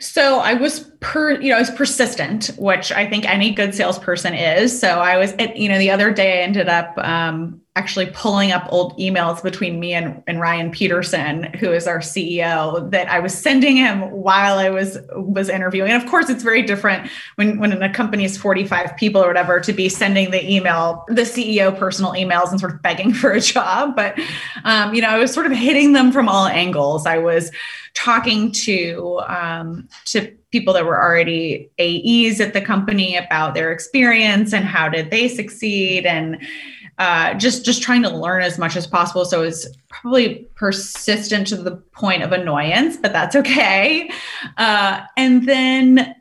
So 0.00 0.40
I 0.40 0.54
was 0.54 0.80
per, 1.00 1.40
you 1.40 1.50
know, 1.50 1.56
I 1.56 1.60
was 1.60 1.70
persistent, 1.70 2.50
which 2.58 2.92
I 2.92 3.08
think 3.08 3.24
any 3.24 3.52
good 3.52 3.74
salesperson 3.74 4.34
is. 4.34 4.78
So 4.78 4.88
I 4.88 5.16
was, 5.16 5.32
you 5.54 5.68
know, 5.68 5.78
the 5.78 5.90
other 5.90 6.12
day 6.12 6.40
I 6.40 6.42
ended 6.42 6.68
up 6.68 6.98
um, 6.98 7.62
actually 7.76 8.06
pulling 8.06 8.52
up 8.52 8.66
old 8.70 8.98
emails 8.98 9.42
between 9.42 9.78
me 9.78 9.92
and, 9.92 10.22
and 10.26 10.40
Ryan 10.40 10.70
Peterson, 10.70 11.44
who 11.60 11.72
is 11.72 11.86
our 11.86 11.98
CEO, 11.98 12.90
that 12.90 13.08
I 13.08 13.20
was 13.20 13.36
sending 13.36 13.76
him 13.76 14.10
while 14.10 14.58
I 14.58 14.70
was 14.70 14.98
was 15.12 15.50
interviewing. 15.50 15.92
And 15.92 16.02
of 16.02 16.08
course, 16.08 16.30
it's 16.30 16.42
very 16.42 16.62
different 16.62 17.08
when 17.36 17.58
when 17.58 17.80
a 17.82 17.92
company 17.92 18.24
is 18.24 18.36
45 18.38 18.96
people 18.96 19.22
or 19.22 19.28
whatever 19.28 19.60
to 19.60 19.72
be 19.72 19.88
sending 19.90 20.30
the 20.30 20.50
email, 20.50 21.04
the 21.08 21.22
CEO 21.22 21.78
personal 21.78 22.12
emails 22.12 22.50
and 22.50 22.58
sort 22.58 22.72
of 22.72 22.82
begging 22.82 23.12
for 23.12 23.30
a 23.30 23.40
job. 23.40 23.94
But 23.94 24.18
um, 24.64 24.94
you 24.94 25.02
know, 25.02 25.10
I 25.10 25.18
was 25.18 25.32
sort 25.32 25.46
of 25.46 25.52
hitting 25.52 25.92
them 25.92 26.10
from 26.10 26.28
all 26.28 26.46
angles. 26.46 27.06
I 27.06 27.18
was 27.18 27.52
talking 27.92 28.52
to 28.52 29.20
um, 29.28 29.88
to 30.06 30.32
people 30.52 30.72
that 30.72 30.86
were 30.86 31.02
already 31.02 31.68
AEs 31.78 32.40
at 32.40 32.52
the 32.52 32.60
company 32.60 33.16
about 33.16 33.54
their 33.54 33.72
experience 33.72 34.54
and 34.54 34.64
how 34.64 34.88
did 34.88 35.10
they 35.10 35.28
succeed 35.28 36.06
and 36.06 36.40
uh, 36.98 37.34
just 37.34 37.64
just 37.64 37.82
trying 37.82 38.02
to 38.02 38.10
learn 38.10 38.42
as 38.42 38.58
much 38.58 38.76
as 38.76 38.86
possible. 38.86 39.24
So 39.24 39.42
it's 39.42 39.66
probably 39.88 40.48
persistent 40.54 41.46
to 41.48 41.56
the 41.56 41.76
point 41.76 42.22
of 42.22 42.32
annoyance, 42.32 42.96
but 42.96 43.12
that's 43.12 43.36
okay. 43.36 44.10
Uh, 44.56 45.02
and 45.16 45.46
then 45.46 46.14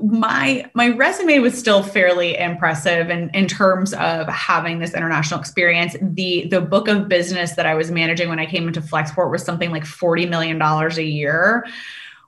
my 0.00 0.70
my 0.74 0.88
resume 0.90 1.38
was 1.38 1.58
still 1.58 1.82
fairly 1.82 2.36
impressive 2.36 3.08
in, 3.10 3.30
in 3.30 3.48
terms 3.48 3.94
of 3.94 4.28
having 4.28 4.78
this 4.78 4.92
international 4.94 5.40
experience 5.40 5.96
the 6.02 6.46
the 6.48 6.60
book 6.60 6.88
of 6.88 7.08
business 7.08 7.52
that 7.52 7.64
i 7.64 7.74
was 7.74 7.90
managing 7.90 8.28
when 8.28 8.38
i 8.38 8.44
came 8.44 8.68
into 8.68 8.82
flexport 8.82 9.30
was 9.30 9.42
something 9.42 9.70
like 9.70 9.86
40 9.86 10.26
million 10.26 10.58
dollars 10.58 10.98
a 10.98 11.02
year 11.02 11.66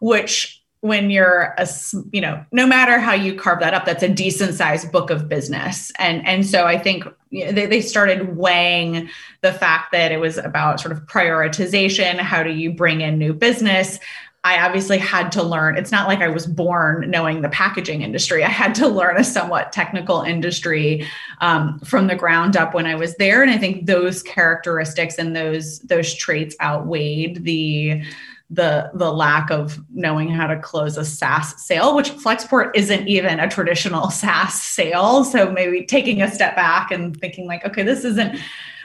which 0.01 0.56
when 0.87 1.11
you're 1.11 1.55
a 1.59 1.69
you 2.13 2.21
know 2.21 2.45
no 2.53 2.67
matter 2.67 2.99
how 2.99 3.13
you 3.13 3.35
carve 3.35 3.61
that 3.61 3.75
up 3.75 3.85
that's 3.85 4.03
a 4.03 4.09
decent 4.09 4.55
sized 4.55 4.91
book 4.93 5.11
of 5.11 5.29
business 5.29 5.93
and 5.99 6.27
and 6.27 6.47
so 6.47 6.65
i 6.65 6.79
think 6.79 7.05
they, 7.31 7.67
they 7.67 7.81
started 7.81 8.37
weighing 8.37 9.09
the 9.43 9.53
fact 9.53 9.93
that 9.93 10.13
it 10.13 10.19
was 10.19 10.39
about 10.39 10.81
sort 10.81 10.93
of 10.93 11.01
prioritization 11.07 12.19
how 12.19 12.43
do 12.43 12.51
you 12.51 12.73
bring 12.73 13.01
in 13.01 13.19
new 13.19 13.33
business 13.33 13.99
I 14.47 14.65
obviously 14.65 14.99
had 14.99 15.33
to 15.33 15.43
learn. 15.43 15.77
It's 15.77 15.91
not 15.91 16.07
like 16.07 16.21
I 16.21 16.29
was 16.29 16.47
born 16.47 17.11
knowing 17.11 17.43
the 17.43 17.49
packaging 17.49 18.03
industry. 18.03 18.45
I 18.45 18.49
had 18.49 18.77
to 18.77 18.87
learn 18.87 19.17
a 19.17 19.25
somewhat 19.25 19.73
technical 19.73 20.23
industry 20.23 21.05
um, 21.41 21.81
from 21.81 22.07
the 22.07 22.15
ground 22.15 22.57
up 22.57 22.73
when 22.73 22.87
I 22.87 22.95
was 22.95 23.17
there, 23.17 23.43
and 23.43 23.51
I 23.51 23.59
think 23.59 23.87
those 23.87 24.23
characteristics 24.23 25.19
and 25.19 25.35
those 25.35 25.81
those 25.81 26.15
traits 26.15 26.55
outweighed 26.63 27.43
the 27.43 28.05
the 28.51 28.91
the 28.95 29.13
lack 29.13 29.51
of 29.51 29.79
knowing 29.91 30.31
how 30.31 30.47
to 30.47 30.59
close 30.61 30.97
a 30.97 31.05
SaaS 31.05 31.61
sale, 31.65 31.97
which 31.97 32.13
Flexport 32.13 32.71
isn't 32.75 33.09
even 33.09 33.41
a 33.41 33.49
traditional 33.49 34.11
SaaS 34.11 34.61
sale. 34.63 35.25
So 35.25 35.51
maybe 35.51 35.85
taking 35.85 36.23
a 36.23 36.31
step 36.31 36.55
back 36.55 36.91
and 36.91 37.19
thinking 37.19 37.47
like, 37.47 37.65
okay, 37.65 37.83
this 37.83 38.05
isn't 38.05 38.39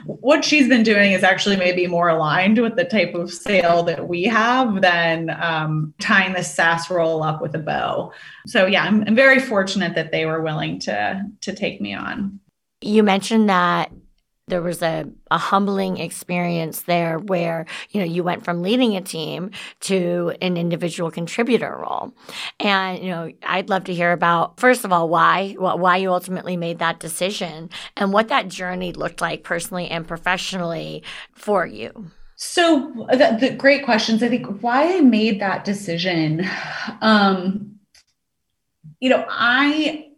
what 0.06 0.43
she's 0.43 0.67
been 0.67 0.84
doing 0.84 1.12
is 1.12 1.24
actually 1.24 1.58
maybe 1.58 1.88
more 1.88 2.10
aligned 2.10 2.58
with 2.58 2.76
the 2.76 2.84
type 2.84 3.13
of 3.13 3.32
sale 3.32 3.84
that 3.84 4.08
we 4.08 4.24
have 4.24 4.82
than 4.82 5.30
um, 5.30 5.93
tying 6.00 6.34
the 6.34 6.43
SaaS 6.43 6.89
roll 6.89 7.24
up 7.24 7.41
with 7.41 7.54
a 7.56 7.60
bow. 7.60 8.12
So 8.47 8.65
yeah, 8.65 8.84
I'm, 8.84 9.04
I'm 9.04 9.15
very 9.15 9.39
fortunate 9.39 9.95
that 9.95 10.12
they 10.12 10.26
were 10.26 10.41
willing 10.41 10.80
to 10.80 11.24
to 11.41 11.54
take 11.54 11.82
me 11.82 11.93
on. 11.93 12.39
You 12.82 13.04
mentioned 13.04 13.50
that 13.50 13.91
there 14.47 14.62
was 14.62 14.82
a, 14.82 15.06
a 15.30 15.38
humbling 15.38 15.97
experience 15.97 16.82
there 16.82 17.19
where 17.19 17.65
you 17.91 17.99
know 17.99 18.06
you 18.06 18.23
went 18.23 18.43
from 18.43 18.62
leading 18.62 18.95
a 18.95 19.01
team 19.01 19.51
to 19.82 20.34
an 20.41 20.58
individual 20.58 21.12
contributor 21.12 21.77
role. 21.82 22.13
And 22.60 23.04
you 23.04 23.10
know 23.10 23.32
i'd 23.43 23.69
love 23.69 23.86
to 23.86 23.93
hear 23.93 24.12
about 24.12 24.60
first 24.60 24.86
of 24.86 24.91
all 24.91 25.10
why 25.10 25.54
why 25.58 25.97
you 25.97 26.12
ultimately 26.12 26.58
made 26.58 26.80
that 26.80 26.99
decision 26.99 27.69
and 27.95 28.13
what 28.13 28.27
that 28.30 28.47
journey 28.47 28.93
looked 28.93 29.21
like 29.21 29.43
personally 29.43 29.88
and 29.88 30.08
professionally 30.08 31.04
for 31.34 31.65
you. 31.65 32.12
So 32.36 33.08
the, 33.12 33.38
the 33.39 33.56
great 33.56 33.86
questions. 33.86 34.23
I 34.23 34.30
think 34.30 34.62
why 34.62 34.97
i 34.97 35.01
made 35.01 35.39
that 35.41 35.63
decision 35.63 36.47
um 37.01 37.80
you 38.99 39.10
know 39.10 39.25
i 39.30 40.11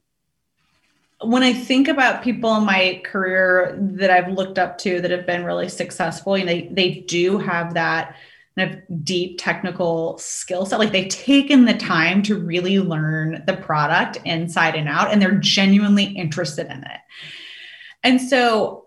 when 1.26 1.44
I 1.44 1.54
think 1.54 1.88
about 1.88 2.24
people 2.24 2.56
in 2.56 2.66
my 2.66 3.02
career 3.06 3.78
that 3.80 4.10
I've 4.10 4.32
looked 4.32 4.58
up 4.58 4.78
to 4.80 5.02
that 5.02 5.12
have 5.12 5.26
been 5.26 5.44
really 5.44 5.70
successful, 5.70 6.38
you 6.38 6.46
know, 6.46 6.52
they, 6.52 6.70
they 6.72 6.90
do 7.08 7.38
have 7.38 7.74
that 7.74 8.16
kind 8.58 8.74
of 8.74 9.04
deep 9.04 9.40
technical 9.40 10.18
skill 10.20 10.66
set. 10.66 10.80
Like 10.80 10.92
they've 10.92 11.10
taken 11.10 11.66
the 11.66 11.74
time 11.74 12.22
to 12.24 12.38
really 12.38 12.80
learn 12.80 13.44
the 13.48 13.58
product 13.58 14.18
inside 14.26 14.76
and 14.76 14.88
out, 14.88 15.12
and 15.12 15.22
they're 15.22 15.32
genuinely 15.32 16.06
interested 16.06 16.68
in 16.68 16.84
it. 16.84 17.00
And 18.04 18.22
so 18.22 18.83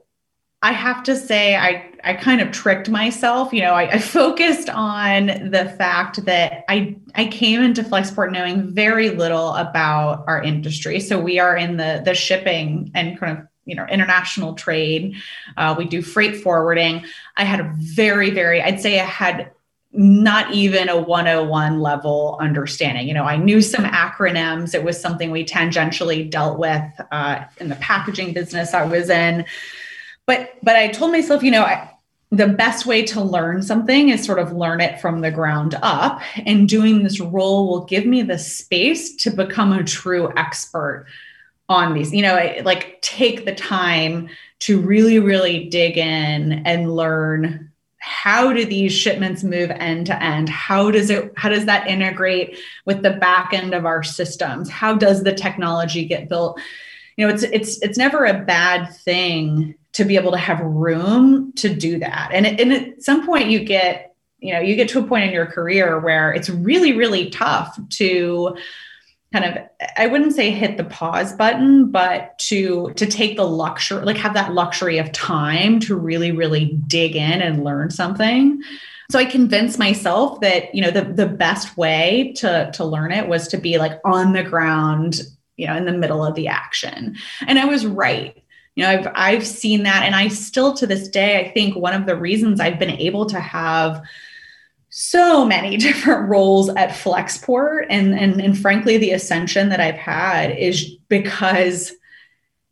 I 0.66 0.72
have 0.72 1.04
to 1.04 1.14
say, 1.14 1.54
I, 1.54 1.88
I 2.02 2.14
kind 2.14 2.40
of 2.40 2.50
tricked 2.50 2.90
myself. 2.90 3.52
You 3.52 3.62
know, 3.62 3.74
I, 3.74 3.88
I, 3.88 3.98
focused 4.00 4.68
on 4.68 5.26
the 5.26 5.72
fact 5.78 6.24
that 6.24 6.64
I, 6.68 6.96
I 7.14 7.26
came 7.26 7.62
into 7.62 7.84
Flexport 7.84 8.32
knowing 8.32 8.74
very 8.74 9.10
little 9.10 9.54
about 9.54 10.24
our 10.26 10.42
industry. 10.42 10.98
So 10.98 11.20
we 11.20 11.38
are 11.38 11.56
in 11.56 11.76
the, 11.76 12.02
the 12.04 12.14
shipping 12.14 12.90
and 12.96 13.16
kind 13.16 13.38
of 13.38 13.46
you 13.64 13.76
know 13.76 13.86
international 13.86 14.54
trade 14.54 15.16
uh, 15.56 15.74
we 15.76 15.86
do 15.86 16.00
freight 16.00 16.40
forwarding 16.40 17.04
i 17.36 17.42
had 17.42 17.58
a 17.58 17.68
very 17.78 18.30
very 18.30 18.62
i'd 18.62 18.80
say 18.80 19.00
i 19.00 19.04
had 19.04 19.50
not 19.92 20.52
even 20.52 20.88
a 20.88 21.00
101 21.00 21.80
level 21.80 22.36
understanding. 22.38 23.08
You 23.08 23.14
know, 23.14 23.24
I 23.24 23.38
knew 23.38 23.62
some 23.62 23.84
acronyms. 23.86 24.74
It 24.74 24.84
was 24.84 25.00
something 25.00 25.30
we 25.30 25.42
tangentially 25.42 26.28
dealt 26.28 26.58
with 26.58 26.84
uh, 27.10 27.44
in 27.58 27.70
the 27.70 27.76
packaging 27.76 28.34
business 28.34 28.74
I 28.74 28.84
was 28.84 29.08
in 29.08 29.46
but 30.26 30.54
but 30.62 30.76
i 30.76 30.88
told 30.88 31.12
myself 31.12 31.42
you 31.42 31.50
know 31.50 31.62
I, 31.62 31.90
the 32.30 32.48
best 32.48 32.86
way 32.86 33.04
to 33.04 33.22
learn 33.22 33.62
something 33.62 34.08
is 34.08 34.24
sort 34.24 34.38
of 34.38 34.52
learn 34.52 34.80
it 34.80 35.00
from 35.00 35.20
the 35.20 35.30
ground 35.30 35.78
up. 35.80 36.20
And 36.44 36.68
doing 36.68 37.04
this 37.04 37.20
role 37.20 37.68
will 37.68 37.84
give 37.84 38.04
me 38.04 38.22
the 38.22 38.36
space 38.36 39.14
to 39.22 39.30
become 39.30 39.72
a 39.72 39.84
true 39.84 40.32
expert 40.36 41.06
on 41.68 41.94
these 41.94 42.14
you 42.14 42.22
know 42.22 42.54
like 42.62 43.00
take 43.02 43.44
the 43.44 43.54
time 43.54 44.28
to 44.60 44.80
really 44.80 45.18
really 45.18 45.68
dig 45.68 45.98
in 45.98 46.64
and 46.64 46.94
learn 46.94 47.72
how 48.06 48.52
do 48.52 48.64
these 48.64 48.92
shipments 48.92 49.42
move 49.42 49.68
end 49.68 50.06
to 50.06 50.22
end? 50.22 50.48
How 50.48 50.92
does 50.92 51.10
it 51.10 51.32
how 51.36 51.48
does 51.48 51.64
that 51.64 51.88
integrate 51.88 52.56
with 52.84 53.02
the 53.02 53.10
back 53.10 53.52
end 53.52 53.74
of 53.74 53.84
our 53.84 54.04
systems? 54.04 54.70
How 54.70 54.94
does 54.94 55.24
the 55.24 55.34
technology 55.34 56.04
get 56.04 56.28
built 56.28 56.60
you 57.16 57.26
know 57.26 57.32
it's 57.32 57.42
it's 57.44 57.82
it's 57.82 57.98
never 57.98 58.24
a 58.24 58.44
bad 58.44 58.86
thing 58.86 59.74
to 59.96 60.04
be 60.04 60.16
able 60.16 60.30
to 60.30 60.36
have 60.36 60.60
room 60.60 61.52
to 61.54 61.74
do 61.74 61.98
that. 61.98 62.28
And, 62.30 62.46
and 62.46 62.70
at 62.70 63.02
some 63.02 63.24
point 63.24 63.48
you 63.48 63.64
get, 63.64 64.14
you 64.40 64.52
know, 64.52 64.60
you 64.60 64.76
get 64.76 64.90
to 64.90 64.98
a 64.98 65.02
point 65.02 65.24
in 65.24 65.32
your 65.32 65.46
career 65.46 65.98
where 65.98 66.34
it's 66.34 66.50
really, 66.50 66.92
really 66.92 67.30
tough 67.30 67.78
to 67.90 68.54
kind 69.32 69.44
of 69.44 69.64
i 69.96 70.06
wouldn't 70.06 70.34
say 70.34 70.52
hit 70.52 70.76
the 70.76 70.84
pause 70.84 71.32
button 71.32 71.90
but 71.90 72.38
to 72.38 72.92
to 72.94 73.04
take 73.04 73.36
the 73.36 73.44
luxury 73.44 74.00
like 74.04 74.16
have 74.16 74.34
that 74.34 74.54
luxury 74.54 74.98
of 74.98 75.10
time 75.10 75.80
to 75.80 75.96
really 75.96 76.30
really 76.30 76.66
dig 76.86 77.16
in 77.16 77.42
and 77.42 77.64
learn 77.64 77.90
something 77.90 78.62
so 79.10 79.18
i 79.18 79.24
convinced 79.24 79.80
myself 79.80 80.40
that 80.40 80.72
you 80.72 80.80
know 80.80 80.92
the 80.92 81.02
the 81.02 81.26
best 81.26 81.76
way 81.76 82.32
to 82.36 82.70
to 82.72 82.84
learn 82.84 83.10
it 83.10 83.28
was 83.28 83.48
to 83.48 83.58
be 83.58 83.78
like 83.78 84.00
on 84.04 84.32
the 84.32 84.44
ground 84.44 85.22
you 85.56 85.66
know 85.66 85.76
in 85.76 85.84
the 85.84 85.92
middle 85.92 86.24
of 86.24 86.34
the 86.34 86.48
action. 86.48 87.16
And 87.46 87.58
i 87.58 87.64
was 87.64 87.86
right. 87.86 88.42
You 88.74 88.84
know 88.84 88.90
i've 88.90 89.08
i've 89.14 89.46
seen 89.46 89.84
that 89.84 90.02
and 90.02 90.14
i 90.14 90.28
still 90.28 90.74
to 90.74 90.86
this 90.86 91.08
day 91.08 91.40
i 91.40 91.50
think 91.50 91.74
one 91.74 91.94
of 91.94 92.04
the 92.04 92.14
reasons 92.14 92.60
i've 92.60 92.78
been 92.78 92.90
able 92.90 93.24
to 93.24 93.40
have 93.40 94.02
so 94.90 95.46
many 95.46 95.76
different 95.88 96.28
roles 96.28 96.68
at 96.68 96.90
flexport 96.90 97.86
and 97.88 98.18
and, 98.18 98.38
and 98.38 98.58
frankly 98.58 98.98
the 98.98 99.12
ascension 99.12 99.70
that 99.70 99.80
i've 99.80 99.94
had 99.94 100.50
is 100.58 100.94
because 101.08 101.94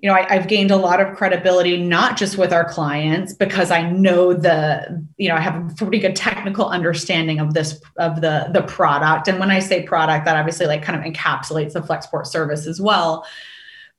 you 0.05 0.11
know 0.11 0.17
I, 0.17 0.35
have 0.35 0.49
gained 0.49 0.71
a 0.71 0.77
lot 0.77 1.01
of 1.01 1.17
credibility 1.17 1.79
not 1.79 2.19
just 2.19 2.37
with 2.37 2.53
our 2.53 2.69
clients 2.69 3.33
because 3.33 3.71
i 3.71 3.91
know 3.91 4.35
the 4.35 5.03
you 5.17 5.31
know 5.31 5.35
i 5.35 5.41
have 5.41 5.55
a 5.55 5.75
pretty 5.77 5.99
good 5.99 6.15
technical 6.15 6.69
understanding 6.69 7.41
of 7.41 7.55
this 7.55 7.81
of 7.97 8.21
the 8.21 8.51
the 8.53 8.61
product 8.65 9.29
and 9.29 9.41
when 9.41 9.51
i 9.51 9.61
say 9.61 9.83
product 9.83 10.27
that 10.27 10.37
obviously 10.37 10.67
like 10.67 10.83
kind 10.83 10.99
of 10.99 11.11
encapsulates 11.11 11.73
the 11.73 11.81
flexport 11.81 12.27
service 12.27 12.67
as 12.67 12.83
well 12.83 13.25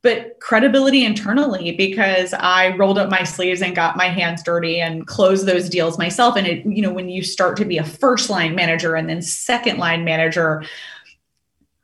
but 0.04 0.40
credibility 0.40 1.04
internally 1.04 1.72
because 1.72 2.32
I 2.36 2.76
rolled 2.76 3.00
up 3.00 3.10
my 3.10 3.24
sleeves 3.24 3.64
and 3.64 3.76
got 3.76 3.98
my 3.98 4.06
hands 4.06 4.44
dirty 4.44 4.80
and 4.80 5.08
closed 5.08 5.48
those 5.48 5.68
deals 5.68 5.98
myself. 5.98 6.36
And 6.36 6.46
it, 6.46 6.64
you 6.64 6.84
know, 6.84 6.94
when 6.94 7.10
you 7.10 7.24
start 7.24 7.58
to 7.58 7.66
be 7.66 7.80
a 7.80 7.84
first 7.84 8.30
line 8.30 8.54
manager 8.54 8.94
and 8.94 9.10
then 9.10 9.24
second 9.24 9.80
line 9.80 10.06
manager, 10.06 10.64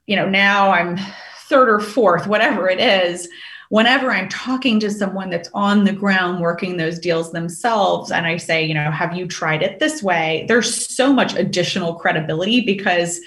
you 0.06 0.14
know, 0.14 0.28
now 0.28 0.70
I'm 0.70 1.00
third 1.48 1.68
or 1.68 1.80
fourth, 1.80 2.28
whatever 2.28 2.68
it 2.68 2.78
is. 2.78 3.28
Whenever 3.72 4.12
I'm 4.12 4.28
talking 4.28 4.78
to 4.80 4.90
someone 4.90 5.30
that's 5.30 5.48
on 5.54 5.84
the 5.84 5.94
ground 5.94 6.42
working 6.42 6.76
those 6.76 6.98
deals 6.98 7.32
themselves, 7.32 8.10
and 8.10 8.26
I 8.26 8.36
say, 8.36 8.62
you 8.62 8.74
know, 8.74 8.90
have 8.90 9.16
you 9.16 9.26
tried 9.26 9.62
it 9.62 9.78
this 9.78 10.02
way? 10.02 10.44
There's 10.46 10.94
so 10.94 11.10
much 11.10 11.34
additional 11.34 11.94
credibility 11.94 12.60
because 12.60 13.18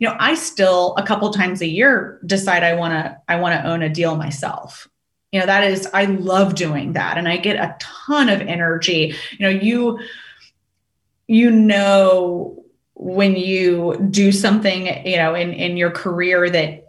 you 0.00 0.08
know 0.08 0.16
i 0.18 0.34
still 0.34 0.92
a 0.98 1.04
couple 1.04 1.30
times 1.30 1.62
a 1.62 1.68
year 1.68 2.18
decide 2.26 2.64
i 2.64 2.74
want 2.74 2.92
to 2.92 3.16
i 3.28 3.36
want 3.36 3.54
to 3.54 3.64
own 3.64 3.80
a 3.80 3.88
deal 3.88 4.16
myself 4.16 4.88
you 5.30 5.38
know 5.38 5.46
that 5.46 5.62
is 5.62 5.88
i 5.94 6.06
love 6.06 6.56
doing 6.56 6.94
that 6.94 7.16
and 7.16 7.28
i 7.28 7.36
get 7.36 7.54
a 7.54 7.76
ton 7.78 8.28
of 8.28 8.40
energy 8.40 9.14
you 9.38 9.46
know 9.46 9.48
you 9.48 10.00
you 11.28 11.48
know 11.48 12.64
when 12.94 13.36
you 13.36 13.96
do 14.10 14.32
something 14.32 14.86
you 15.06 15.16
know 15.16 15.32
in 15.36 15.52
in 15.52 15.76
your 15.76 15.92
career 15.92 16.50
that 16.50 16.88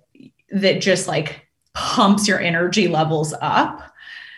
that 0.50 0.82
just 0.82 1.08
like 1.08 1.45
pumps 1.76 2.28
your 2.28 2.40
energy 2.40 2.88
levels 2.88 3.34
up. 3.42 3.84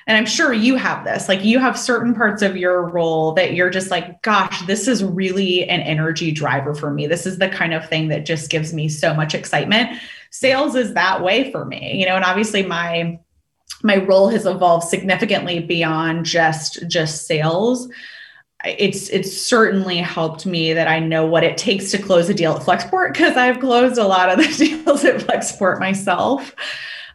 And 0.06 0.16
i'm 0.16 0.26
sure 0.26 0.54
you 0.54 0.78
have 0.78 1.04
this 1.04 1.28
like 1.28 1.44
you 1.44 1.60
have 1.60 1.78
certain 1.78 2.14
parts 2.14 2.42
of 2.42 2.56
your 2.56 2.88
role 2.88 3.34
that 3.34 3.54
you're 3.56 3.70
just 3.70 3.92
like 3.92 4.22
gosh 4.22 4.62
this 4.62 4.88
is 4.88 5.04
really 5.04 5.68
an 5.68 5.82
energy 5.82 6.32
driver 6.32 6.74
for 6.74 6.92
me. 6.92 7.08
This 7.08 7.26
is 7.26 7.40
the 7.40 7.50
kind 7.50 7.74
of 7.74 7.88
thing 7.90 8.08
that 8.08 8.26
just 8.26 8.50
gives 8.50 8.74
me 8.74 8.88
so 8.88 9.14
much 9.14 9.36
excitement. 9.36 10.00
Sales 10.30 10.76
is 10.76 10.94
that 10.94 11.22
way 11.22 11.52
for 11.52 11.66
me 11.66 12.00
you 12.00 12.06
know 12.06 12.16
and 12.16 12.24
obviously 12.24 12.64
my 12.64 13.20
my 13.84 13.98
role 13.98 14.30
has 14.30 14.46
evolved 14.46 14.88
significantly 14.88 15.60
beyond 15.60 16.26
just 16.26 16.88
just 16.88 17.28
sales. 17.28 17.90
It's 18.66 19.10
it's 19.10 19.40
certainly 19.40 19.98
helped 19.98 20.46
me 20.46 20.74
that 20.74 20.88
I 20.88 21.00
know 21.00 21.26
what 21.26 21.44
it 21.44 21.58
takes 21.58 21.92
to 21.92 22.02
close 22.02 22.28
a 22.30 22.34
deal 22.34 22.56
at 22.56 22.64
Flexport 22.64 23.14
because 23.14 23.38
I've 23.38 23.60
closed 23.60 23.98
a 23.98 24.08
lot 24.08 24.30
of 24.30 24.38
the 24.38 24.48
deals 24.84 25.06
at 25.06 25.18
Flexport 25.18 25.80
myself. 25.80 26.56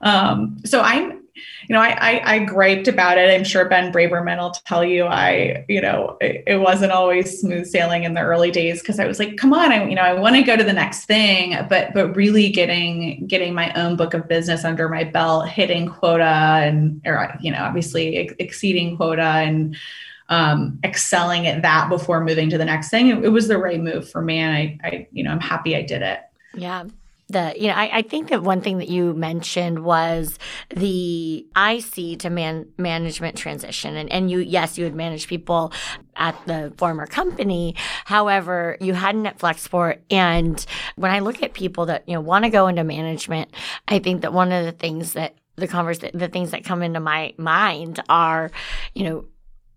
Um, 0.02 0.58
so 0.64 0.80
I'm, 0.80 1.22
you 1.68 1.74
know, 1.74 1.80
I, 1.80 1.90
I, 1.90 2.34
I 2.34 2.38
griped 2.40 2.88
about 2.88 3.18
it. 3.18 3.30
I'm 3.30 3.44
sure 3.44 3.68
Ben 3.68 3.92
Braverman 3.92 4.38
will 4.38 4.50
tell 4.50 4.84
you 4.84 5.04
I, 5.04 5.64
you 5.68 5.80
know, 5.80 6.16
it, 6.20 6.44
it 6.46 6.56
wasn't 6.56 6.92
always 6.92 7.40
smooth 7.40 7.66
sailing 7.66 8.04
in 8.04 8.14
the 8.14 8.20
early 8.20 8.50
days 8.50 8.80
because 8.80 8.98
I 9.00 9.06
was 9.06 9.18
like, 9.18 9.36
come 9.36 9.54
on, 9.54 9.72
I, 9.72 9.88
you 9.88 9.94
know, 9.94 10.02
I 10.02 10.12
want 10.12 10.36
to 10.36 10.42
go 10.42 10.56
to 10.56 10.64
the 10.64 10.72
next 10.72 11.06
thing, 11.06 11.56
but 11.68 11.94
but 11.94 12.14
really 12.14 12.50
getting 12.50 13.26
getting 13.26 13.54
my 13.54 13.72
own 13.74 13.96
book 13.96 14.12
of 14.12 14.28
business 14.28 14.64
under 14.64 14.88
my 14.88 15.04
belt, 15.04 15.48
hitting 15.48 15.88
quota 15.88 16.24
and 16.24 17.00
or 17.06 17.34
you 17.40 17.50
know, 17.50 17.62
obviously 17.62 18.16
ex- 18.18 18.34
exceeding 18.38 18.96
quota 18.96 19.22
and 19.22 19.76
um, 20.28 20.78
excelling 20.82 21.46
at 21.46 21.62
that 21.62 21.88
before 21.88 22.24
moving 22.24 22.50
to 22.50 22.58
the 22.58 22.64
next 22.64 22.90
thing. 22.90 23.08
It, 23.08 23.24
it 23.24 23.28
was 23.28 23.48
the 23.48 23.58
right 23.58 23.80
move 23.80 24.08
for 24.08 24.22
me, 24.22 24.38
and 24.38 24.54
I, 24.54 24.78
I, 24.82 25.08
you 25.12 25.22
know, 25.22 25.30
I'm 25.30 25.40
happy 25.40 25.76
I 25.76 25.82
did 25.82 26.02
it. 26.02 26.20
Yeah, 26.54 26.84
the 27.32 27.54
you 27.56 27.68
know 27.68 27.74
I, 27.74 27.98
I, 27.98 28.02
think 28.02 28.28
that 28.28 28.42
one 28.42 28.60
thing 28.60 28.78
that 28.78 28.88
you 28.88 29.14
mentioned 29.14 29.84
was 29.84 30.38
the 30.74 31.46
IC 31.56 32.20
to 32.20 32.30
man 32.30 32.66
management 32.78 33.36
transition. 33.36 33.96
And 33.96 34.10
and 34.12 34.30
you 34.30 34.38
yes 34.38 34.78
you 34.78 34.84
had 34.84 34.94
managed 34.94 35.28
people 35.28 35.72
at 36.16 36.36
the 36.46 36.72
former 36.76 37.06
company. 37.06 37.74
However 38.04 38.76
you 38.80 38.94
hadn't 38.94 39.26
at 39.26 39.38
Flexport 39.38 39.98
and 40.10 40.64
when 40.96 41.10
I 41.10 41.20
look 41.20 41.42
at 41.42 41.54
people 41.54 41.86
that 41.86 42.08
you 42.08 42.14
know 42.14 42.20
want 42.20 42.44
to 42.44 42.50
go 42.50 42.68
into 42.68 42.84
management 42.84 43.50
I 43.88 43.98
think 43.98 44.22
that 44.22 44.32
one 44.32 44.52
of 44.52 44.64
the 44.64 44.72
things 44.72 45.14
that 45.14 45.34
the 45.56 45.68
converse 45.68 45.98
the 45.98 46.28
things 46.28 46.50
that 46.52 46.64
come 46.64 46.82
into 46.82 47.00
my 47.00 47.34
mind 47.36 48.02
are 48.08 48.50
you 48.94 49.04
know 49.04 49.24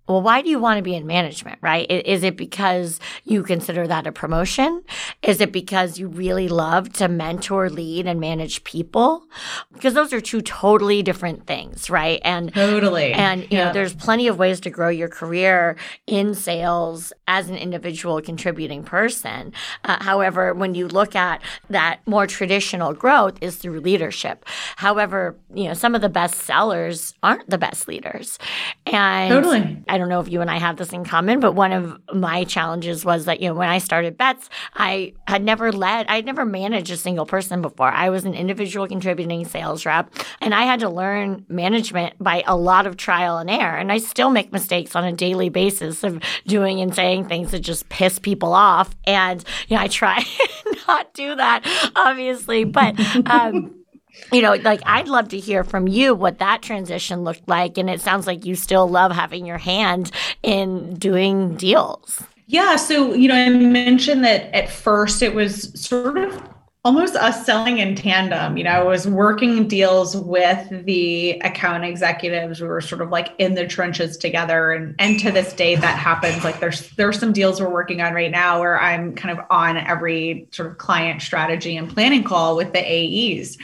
well, 0.07 0.21
why 0.21 0.41
do 0.41 0.49
you 0.49 0.59
want 0.59 0.77
to 0.77 0.83
be 0.83 0.95
in 0.95 1.07
management, 1.07 1.57
right? 1.61 1.89
Is 1.89 2.23
it 2.23 2.37
because 2.37 2.99
you 3.23 3.41
consider 3.41 3.87
that 3.87 4.05
a 4.05 4.11
promotion? 4.11 4.83
Is 5.23 5.41
it 5.41 5.51
because 5.51 5.97
you 5.97 6.07
really 6.07 6.47
love 6.47 6.93
to 6.93 7.07
mentor, 7.07 7.69
lead, 7.69 8.05
and 8.05 8.19
manage 8.19 8.63
people? 8.63 9.25
Because 9.73 9.95
those 9.95 10.13
are 10.13 10.21
two 10.21 10.41
totally 10.41 11.01
different 11.01 11.47
things, 11.47 11.89
right? 11.89 12.21
And 12.23 12.53
totally. 12.53 13.13
And, 13.13 13.41
you 13.43 13.47
yeah. 13.51 13.65
know, 13.65 13.73
there's 13.73 13.95
plenty 13.95 14.27
of 14.27 14.37
ways 14.37 14.59
to 14.61 14.69
grow 14.69 14.89
your 14.89 15.09
career 15.09 15.75
in 16.05 16.35
sales 16.35 17.11
as 17.27 17.49
an 17.49 17.55
individual 17.55 18.21
contributing 18.21 18.83
person. 18.83 19.53
Uh, 19.83 20.03
however, 20.03 20.53
when 20.53 20.75
you 20.75 20.87
look 20.87 21.15
at 21.15 21.41
that 21.69 21.99
more 22.05 22.27
traditional 22.27 22.93
growth 22.93 23.37
is 23.41 23.55
through 23.55 23.79
leadership. 23.79 24.45
However, 24.75 25.35
you 25.53 25.65
know, 25.65 25.73
some 25.73 25.95
of 25.95 26.01
the 26.01 26.09
best 26.09 26.35
sellers 26.35 27.13
aren't 27.23 27.49
the 27.49 27.57
best 27.57 27.87
leaders. 27.87 28.37
And 28.85 29.31
totally. 29.31 29.83
I 29.87 29.94
don't 29.97 30.09
know 30.09 30.19
if 30.19 30.29
you 30.29 30.41
and 30.41 30.49
I 30.49 30.57
have 30.57 30.77
this 30.77 30.93
in 30.93 31.05
common, 31.05 31.39
but 31.39 31.53
one 31.53 31.71
of 31.71 31.99
my 32.13 32.43
challenges 32.43 33.05
was 33.05 33.25
that, 33.25 33.39
you 33.39 33.49
know, 33.49 33.55
when 33.55 33.69
I 33.69 33.77
started 33.77 34.17
Betts, 34.17 34.49
I 34.73 35.13
had 35.27 35.43
never 35.43 35.71
led, 35.71 36.07
I 36.07 36.15
had 36.15 36.25
never 36.25 36.45
managed 36.45 36.91
a 36.91 36.97
single 36.97 37.25
person 37.25 37.61
before. 37.61 37.89
I 37.89 38.09
was 38.09 38.25
an 38.25 38.33
individual 38.33 38.87
contributing 38.87 39.45
sales 39.45 39.85
rep, 39.85 40.13
and 40.41 40.53
I 40.53 40.63
had 40.63 40.79
to 40.81 40.89
learn 40.89 41.45
management 41.49 42.15
by 42.19 42.43
a 42.45 42.55
lot 42.55 42.87
of 42.87 42.97
trial 42.97 43.37
and 43.37 43.49
error. 43.49 43.77
And 43.77 43.91
I 43.91 43.97
still 43.99 44.29
make 44.29 44.51
mistakes 44.51 44.95
on 44.95 45.03
a 45.03 45.13
daily 45.13 45.49
basis 45.49 46.03
of 46.03 46.21
doing 46.47 46.81
and 46.81 46.93
saying 46.93 47.27
things 47.27 47.51
that 47.51 47.59
just 47.59 47.89
piss 47.89 48.19
people 48.19 48.53
off. 48.53 48.95
And, 49.05 49.43
you 49.67 49.77
know, 49.77 49.83
I 49.83 49.87
try 49.87 50.23
not 50.87 51.13
to 51.13 51.21
do 51.21 51.35
that, 51.35 51.91
obviously, 51.95 52.63
but, 52.63 52.99
um, 53.29 53.84
you 54.31 54.41
know, 54.41 54.53
like 54.55 54.81
I'd 54.85 55.07
love 55.07 55.29
to 55.29 55.39
hear 55.39 55.63
from 55.63 55.87
you 55.87 56.15
what 56.15 56.39
that 56.39 56.61
transition 56.61 57.23
looked 57.23 57.47
like. 57.47 57.77
And 57.77 57.89
it 57.89 58.01
sounds 58.01 58.27
like 58.27 58.45
you 58.45 58.55
still 58.55 58.89
love 58.89 59.11
having 59.11 59.45
your 59.45 59.57
hand 59.57 60.11
in 60.43 60.95
doing 60.95 61.55
deals. 61.55 62.23
Yeah. 62.47 62.75
So, 62.75 63.13
you 63.13 63.27
know, 63.27 63.35
I 63.35 63.49
mentioned 63.49 64.23
that 64.23 64.53
at 64.55 64.69
first 64.69 65.21
it 65.21 65.33
was 65.33 65.71
sort 65.79 66.17
of 66.17 66.41
almost 66.85 67.15
us 67.15 67.43
selling 67.43 67.79
in 67.79 67.95
tandem. 67.95 68.57
You 68.57 68.63
know, 68.63 68.69
I 68.69 68.83
was 68.83 69.07
working 69.07 69.67
deals 69.67 70.15
with 70.15 70.85
the 70.85 71.31
account 71.39 71.83
executives. 71.83 72.61
We 72.61 72.67
were 72.67 72.79
sort 72.79 73.01
of 73.01 73.09
like 73.09 73.33
in 73.39 73.55
the 73.55 73.65
trenches 73.65 74.15
together. 74.17 74.71
And 74.71 74.93
and 74.99 75.19
to 75.21 75.31
this 75.31 75.53
day 75.53 75.75
that 75.75 75.97
happens. 75.97 76.43
Like 76.43 76.59
there's 76.59 76.91
there's 76.91 77.19
some 77.19 77.33
deals 77.33 77.59
we're 77.59 77.73
working 77.73 78.01
on 78.01 78.13
right 78.13 78.29
now 78.29 78.59
where 78.59 78.79
I'm 78.79 79.15
kind 79.15 79.37
of 79.37 79.43
on 79.49 79.77
every 79.77 80.47
sort 80.51 80.69
of 80.69 80.77
client 80.77 81.23
strategy 81.23 81.75
and 81.75 81.91
planning 81.91 82.23
call 82.23 82.55
with 82.55 82.71
the 82.73 82.79
AEs. 82.85 83.57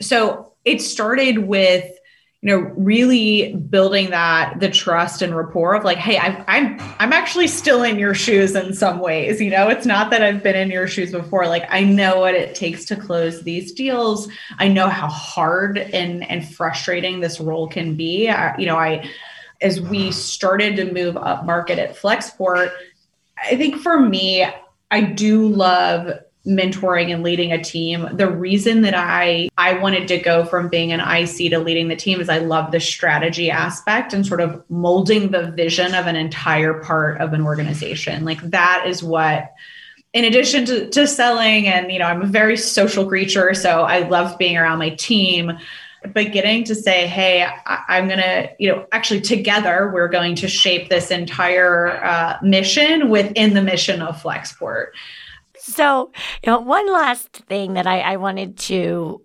So 0.00 0.52
it 0.64 0.80
started 0.80 1.38
with 1.38 1.90
you 2.44 2.50
know 2.50 2.72
really 2.76 3.54
building 3.54 4.10
that 4.10 4.60
the 4.60 4.68
trust 4.68 5.22
and 5.22 5.34
rapport 5.34 5.74
of 5.74 5.82
like 5.82 5.96
hey 5.96 6.18
I'm, 6.18 6.44
I'm 6.46 6.76
i'm 6.98 7.12
actually 7.14 7.46
still 7.46 7.82
in 7.82 7.98
your 7.98 8.14
shoes 8.14 8.54
in 8.54 8.74
some 8.74 9.00
ways. 9.00 9.40
You 9.40 9.50
know 9.50 9.68
it's 9.68 9.86
not 9.86 10.10
that 10.10 10.22
i've 10.22 10.42
been 10.42 10.54
in 10.54 10.70
your 10.70 10.86
shoes 10.86 11.10
before. 11.10 11.46
Like 11.46 11.64
i 11.70 11.82
know 11.82 12.20
what 12.20 12.34
it 12.34 12.54
takes 12.54 12.84
to 12.86 12.96
close 12.96 13.42
these 13.42 13.72
deals. 13.72 14.28
I 14.58 14.68
know 14.68 14.88
how 14.88 15.08
hard 15.08 15.78
and 15.78 16.28
and 16.30 16.46
frustrating 16.46 17.20
this 17.20 17.40
role 17.40 17.66
can 17.66 17.96
be. 17.96 18.28
I, 18.28 18.56
you 18.58 18.66
know 18.66 18.76
i 18.76 19.08
as 19.62 19.80
we 19.80 20.10
started 20.10 20.76
to 20.76 20.92
move 20.92 21.16
up 21.16 21.46
market 21.46 21.78
at 21.78 21.96
flexport 21.96 22.70
i 23.42 23.56
think 23.56 23.80
for 23.80 23.98
me 23.98 24.46
i 24.90 25.00
do 25.00 25.48
love 25.48 26.10
mentoring 26.46 27.12
and 27.12 27.22
leading 27.22 27.52
a 27.52 27.62
team 27.62 28.06
the 28.12 28.30
reason 28.30 28.82
that 28.82 28.94
i 28.94 29.48
i 29.56 29.72
wanted 29.78 30.06
to 30.06 30.18
go 30.18 30.44
from 30.44 30.68
being 30.68 30.92
an 30.92 31.00
ic 31.00 31.50
to 31.50 31.58
leading 31.58 31.88
the 31.88 31.96
team 31.96 32.20
is 32.20 32.28
i 32.28 32.38
love 32.38 32.70
the 32.70 32.80
strategy 32.80 33.50
aspect 33.50 34.12
and 34.12 34.26
sort 34.26 34.40
of 34.40 34.62
molding 34.68 35.30
the 35.30 35.50
vision 35.52 35.94
of 35.94 36.06
an 36.06 36.16
entire 36.16 36.74
part 36.80 37.20
of 37.20 37.32
an 37.32 37.42
organization. 37.42 38.24
Like 38.24 38.40
that 38.50 38.84
is 38.86 39.02
what 39.02 39.52
in 40.12 40.24
addition 40.24 40.64
to, 40.66 40.88
to 40.90 41.06
selling 41.06 41.66
and 41.66 41.90
you 41.90 41.98
know 41.98 42.06
i'm 42.06 42.22
a 42.22 42.26
very 42.26 42.56
social 42.56 43.06
creature 43.06 43.52
so 43.54 43.82
i 43.82 44.06
love 44.08 44.38
being 44.38 44.56
around 44.56 44.78
my 44.78 44.90
team 44.90 45.52
but 46.12 46.32
getting 46.32 46.62
to 46.64 46.74
say 46.74 47.06
hey 47.06 47.42
I, 47.66 47.98
am 47.98 48.08
gonna 48.08 48.50
you 48.58 48.68
know 48.68 48.86
actually 48.92 49.20
together 49.20 49.90
we're 49.92 50.08
going 50.08 50.36
to 50.36 50.48
shape 50.48 50.88
this 50.88 51.10
entire 51.10 52.04
uh, 52.04 52.38
mission 52.42 53.10
within 53.10 53.54
the 53.54 53.62
mission 53.62 54.02
of 54.02 54.22
flexport 54.22 54.88
so, 55.66 56.12
you 56.44 56.52
know, 56.52 56.60
one 56.60 56.92
last 56.92 57.28
thing 57.48 57.72
that 57.74 57.86
I, 57.86 58.00
I 58.00 58.16
wanted 58.16 58.58
to 58.58 59.22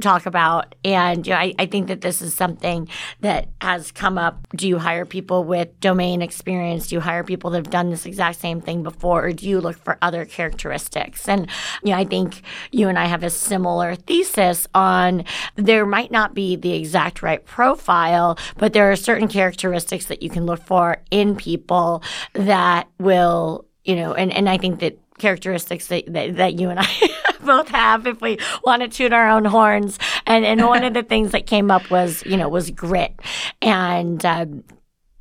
talk 0.00 0.26
about. 0.26 0.74
And 0.84 1.26
you 1.26 1.32
know, 1.32 1.38
I, 1.38 1.54
I, 1.58 1.66
think 1.66 1.88
that 1.88 2.00
this 2.02 2.20
is 2.20 2.34
something 2.34 2.88
that 3.20 3.48
has 3.62 3.90
come 3.90 4.18
up. 4.18 4.46
Do 4.54 4.68
you 4.68 4.78
hire 4.78 5.04
people 5.04 5.44
with 5.44 5.80
domain 5.80 6.22
experience? 6.22 6.88
Do 6.88 6.96
you 6.96 7.00
hire 7.00 7.24
people 7.24 7.50
that 7.50 7.58
have 7.58 7.70
done 7.70 7.90
this 7.90 8.04
exact 8.04 8.38
same 8.38 8.60
thing 8.60 8.82
before? 8.82 9.24
Or 9.24 9.32
do 9.32 9.48
you 9.48 9.60
look 9.60 9.76
for 9.76 9.96
other 10.02 10.24
characteristics? 10.24 11.28
And 11.28 11.48
you 11.82 11.92
know, 11.92 11.96
I 11.96 12.04
think 12.04 12.42
you 12.70 12.88
and 12.88 12.98
I 12.98 13.06
have 13.06 13.22
a 13.22 13.30
similar 13.30 13.94
thesis 13.94 14.68
on 14.74 15.24
there 15.56 15.86
might 15.86 16.10
not 16.10 16.34
be 16.34 16.56
the 16.56 16.74
exact 16.74 17.22
right 17.22 17.44
profile, 17.44 18.38
but 18.58 18.72
there 18.72 18.90
are 18.90 18.96
certain 18.96 19.28
characteristics 19.28 20.06
that 20.06 20.22
you 20.22 20.30
can 20.30 20.44
look 20.44 20.62
for 20.62 20.98
in 21.10 21.36
people 21.36 22.02
that 22.34 22.88
will, 22.98 23.66
you 23.84 23.96
know, 23.96 24.12
and, 24.12 24.30
and 24.32 24.48
I 24.48 24.58
think 24.58 24.80
that 24.80 24.98
characteristics 25.18 25.86
that, 25.88 26.12
that, 26.12 26.36
that 26.36 26.54
you 26.54 26.70
and 26.70 26.80
I 26.80 26.88
both 27.44 27.68
have 27.68 28.06
if 28.06 28.20
we 28.20 28.38
want 28.64 28.82
to 28.82 28.88
toot 28.88 29.12
our 29.12 29.28
own 29.28 29.44
horns. 29.44 29.98
And 30.26 30.44
and 30.44 30.64
one 30.66 30.84
of 30.84 30.94
the 30.94 31.02
things 31.08 31.32
that 31.32 31.46
came 31.46 31.70
up 31.70 31.90
was 31.90 32.24
you 32.26 32.36
know 32.36 32.48
was 32.48 32.70
grit 32.70 33.18
and. 33.62 34.24
Um, 34.24 34.64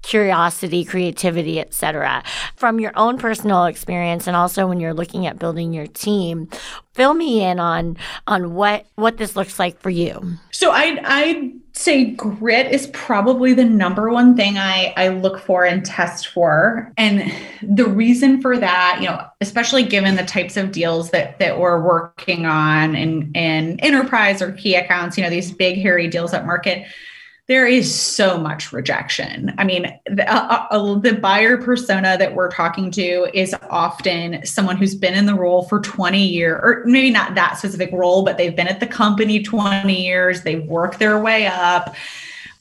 curiosity 0.01 0.85
creativity 0.85 1.59
etc 1.59 2.21
from 2.55 2.79
your 2.79 2.91
own 2.95 3.17
personal 3.17 3.65
experience 3.65 4.27
and 4.27 4.35
also 4.35 4.67
when 4.67 4.79
you're 4.79 4.93
looking 4.93 5.25
at 5.25 5.39
building 5.39 5.73
your 5.73 5.87
team 5.87 6.47
fill 6.93 7.15
me 7.15 7.43
in 7.43 7.59
on 7.59 7.97
on 8.27 8.53
what 8.53 8.85
what 8.93 9.17
this 9.17 9.35
looks 9.35 9.57
like 9.57 9.79
for 9.79 9.89
you 9.89 10.37
so 10.51 10.69
i 10.69 10.95
i 11.05 11.54
say 11.77 12.11
grit 12.11 12.71
is 12.71 12.87
probably 12.87 13.53
the 13.53 13.65
number 13.65 14.09
one 14.09 14.35
thing 14.35 14.57
I, 14.57 14.93
I 14.95 15.09
look 15.09 15.39
for 15.39 15.65
and 15.65 15.85
test 15.85 16.27
for. 16.27 16.91
And 16.97 17.31
the 17.61 17.85
reason 17.85 18.41
for 18.41 18.57
that, 18.57 18.99
you 19.01 19.07
know, 19.07 19.21
especially 19.41 19.83
given 19.83 20.15
the 20.15 20.23
types 20.23 20.55
of 20.55 20.71
deals 20.71 21.11
that 21.11 21.37
that 21.39 21.59
we're 21.59 21.81
working 21.81 22.45
on 22.45 22.95
in, 22.95 23.31
in 23.33 23.79
enterprise 23.81 24.41
or 24.41 24.53
key 24.53 24.75
accounts, 24.75 25.17
you 25.17 25.23
know, 25.23 25.29
these 25.29 25.51
big 25.51 25.77
hairy 25.77 26.07
deals 26.07 26.33
at 26.33 26.45
market, 26.45 26.87
there 27.47 27.67
is 27.67 27.93
so 27.93 28.39
much 28.39 28.73
rejection. 28.73 29.53
I 29.59 29.65
mean, 29.65 29.99
the, 30.07 30.27
uh, 30.27 30.65
uh, 30.71 30.95
the, 30.95 31.13
buyer 31.13 31.57
persona 31.57 32.17
that 32.17 32.33
we're 32.33 32.49
talking 32.49 32.89
to 32.91 33.27
is 33.33 33.55
often 33.69 34.43
someone 34.45 34.77
who's 34.77 34.95
been 34.95 35.13
in 35.13 35.27
the 35.27 35.35
role 35.35 35.63
for 35.65 35.79
20 35.79 36.25
years, 36.25 36.59
or 36.63 36.83
maybe 36.85 37.11
not 37.11 37.35
that 37.35 37.59
specific 37.59 37.91
role, 37.91 38.23
but 38.23 38.37
they've 38.37 38.55
been 38.55 38.67
at 38.67 38.79
the 38.79 38.87
company 38.87 39.43
20 39.43 40.05
years, 40.05 40.41
they've 40.41 40.65
worked 40.65 40.97
their 40.97 41.21
way 41.21 41.45
up. 41.45 41.95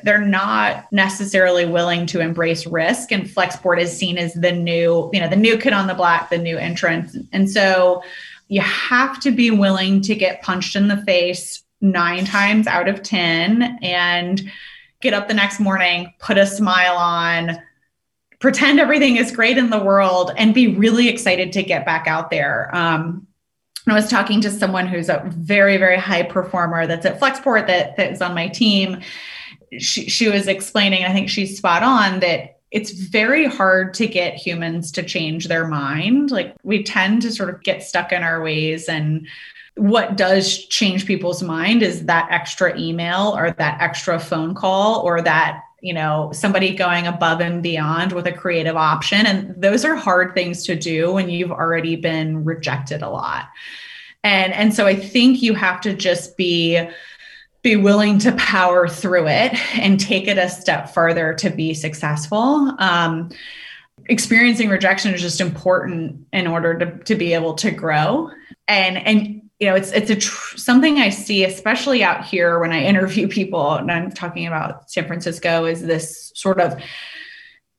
They're 0.02 0.20
not 0.20 0.92
necessarily 0.92 1.64
willing 1.64 2.04
to 2.06 2.20
embrace 2.20 2.66
risk, 2.66 3.10
and 3.10 3.24
Flexport 3.24 3.80
is 3.80 3.96
seen 3.96 4.18
as 4.18 4.34
the 4.34 4.52
new, 4.52 5.08
you 5.14 5.20
know, 5.20 5.30
the 5.30 5.36
new 5.36 5.56
kid 5.56 5.72
on 5.72 5.86
the 5.86 5.94
block, 5.94 6.28
the 6.28 6.36
new 6.36 6.58
entrance. 6.58 7.16
And 7.32 7.50
so 7.50 8.02
you 8.48 8.60
have 8.60 9.18
to 9.20 9.30
be 9.30 9.50
willing 9.50 10.02
to 10.02 10.14
get 10.14 10.42
punched 10.42 10.76
in 10.76 10.88
the 10.88 10.98
face 11.04 11.62
nine 11.80 12.26
times 12.26 12.66
out 12.66 12.86
of 12.86 13.02
10 13.02 13.78
and 13.80 14.50
get 15.04 15.14
up 15.14 15.28
the 15.28 15.34
next 15.34 15.60
morning, 15.60 16.12
put 16.18 16.36
a 16.36 16.46
smile 16.46 16.96
on, 16.96 17.56
pretend 18.40 18.80
everything 18.80 19.16
is 19.16 19.30
great 19.30 19.56
in 19.56 19.70
the 19.70 19.78
world, 19.78 20.32
and 20.36 20.52
be 20.52 20.66
really 20.66 21.08
excited 21.08 21.52
to 21.52 21.62
get 21.62 21.86
back 21.86 22.08
out 22.08 22.30
there. 22.30 22.74
Um, 22.74 23.28
I 23.86 23.92
was 23.92 24.08
talking 24.08 24.40
to 24.40 24.50
someone 24.50 24.88
who's 24.88 25.10
a 25.10 25.22
very, 25.26 25.76
very 25.76 25.98
high 25.98 26.22
performer 26.22 26.86
that's 26.86 27.04
at 27.04 27.20
Flexport 27.20 27.66
that, 27.66 27.96
that 27.96 28.12
is 28.12 28.22
on 28.22 28.34
my 28.34 28.48
team. 28.48 29.00
She, 29.78 30.08
she 30.08 30.28
was 30.28 30.48
explaining, 30.48 31.04
I 31.04 31.12
think 31.12 31.28
she's 31.28 31.58
spot 31.58 31.82
on, 31.82 32.20
that 32.20 32.60
it's 32.70 32.90
very 32.90 33.46
hard 33.46 33.92
to 33.94 34.06
get 34.06 34.34
humans 34.34 34.90
to 34.92 35.02
change 35.02 35.48
their 35.48 35.68
mind. 35.68 36.30
Like 36.30 36.56
we 36.62 36.82
tend 36.82 37.22
to 37.22 37.30
sort 37.30 37.50
of 37.50 37.62
get 37.62 37.82
stuck 37.82 38.10
in 38.10 38.22
our 38.22 38.42
ways 38.42 38.88
and 38.88 39.28
what 39.76 40.16
does 40.16 40.66
change 40.66 41.06
people's 41.06 41.42
mind 41.42 41.82
is 41.82 42.06
that 42.06 42.28
extra 42.30 42.78
email 42.78 43.34
or 43.36 43.50
that 43.50 43.80
extra 43.80 44.18
phone 44.20 44.54
call 44.54 45.00
or 45.00 45.20
that 45.20 45.62
you 45.82 45.92
know 45.92 46.30
somebody 46.32 46.74
going 46.74 47.06
above 47.06 47.40
and 47.40 47.62
beyond 47.62 48.12
with 48.12 48.26
a 48.26 48.32
creative 48.32 48.76
option. 48.76 49.26
And 49.26 49.60
those 49.60 49.84
are 49.84 49.96
hard 49.96 50.34
things 50.34 50.64
to 50.64 50.76
do 50.76 51.12
when 51.12 51.28
you've 51.28 51.50
already 51.50 51.96
been 51.96 52.44
rejected 52.44 53.02
a 53.02 53.10
lot. 53.10 53.46
And 54.22 54.52
and 54.54 54.72
so 54.72 54.86
i 54.86 54.94
think 54.96 55.42
you 55.42 55.54
have 55.54 55.80
to 55.82 55.92
just 55.92 56.36
be 56.36 56.88
be 57.62 57.76
willing 57.76 58.18
to 58.18 58.30
power 58.32 58.86
through 58.86 59.26
it 59.26 59.54
and 59.78 59.98
take 59.98 60.28
it 60.28 60.38
a 60.38 60.48
step 60.48 60.90
further 60.90 61.32
to 61.32 61.48
be 61.48 61.72
successful. 61.72 62.74
Um, 62.78 63.30
experiencing 64.06 64.68
rejection 64.68 65.14
is 65.14 65.22
just 65.22 65.40
important 65.40 66.26
in 66.32 66.46
order 66.46 66.78
to, 66.78 66.98
to 67.04 67.14
be 67.14 67.32
able 67.32 67.54
to 67.54 67.70
grow. 67.70 68.30
And 68.68 68.98
and 68.98 69.43
you 69.60 69.68
know 69.68 69.74
it's 69.74 69.92
it's 69.92 70.10
a 70.10 70.16
tr- 70.16 70.56
something 70.56 70.98
i 70.98 71.08
see 71.08 71.44
especially 71.44 72.02
out 72.02 72.24
here 72.24 72.58
when 72.58 72.72
i 72.72 72.82
interview 72.82 73.28
people 73.28 73.72
and 73.74 73.90
i'm 73.90 74.10
talking 74.10 74.46
about 74.46 74.90
san 74.90 75.06
francisco 75.06 75.64
is 75.64 75.82
this 75.82 76.32
sort 76.34 76.60
of 76.60 76.80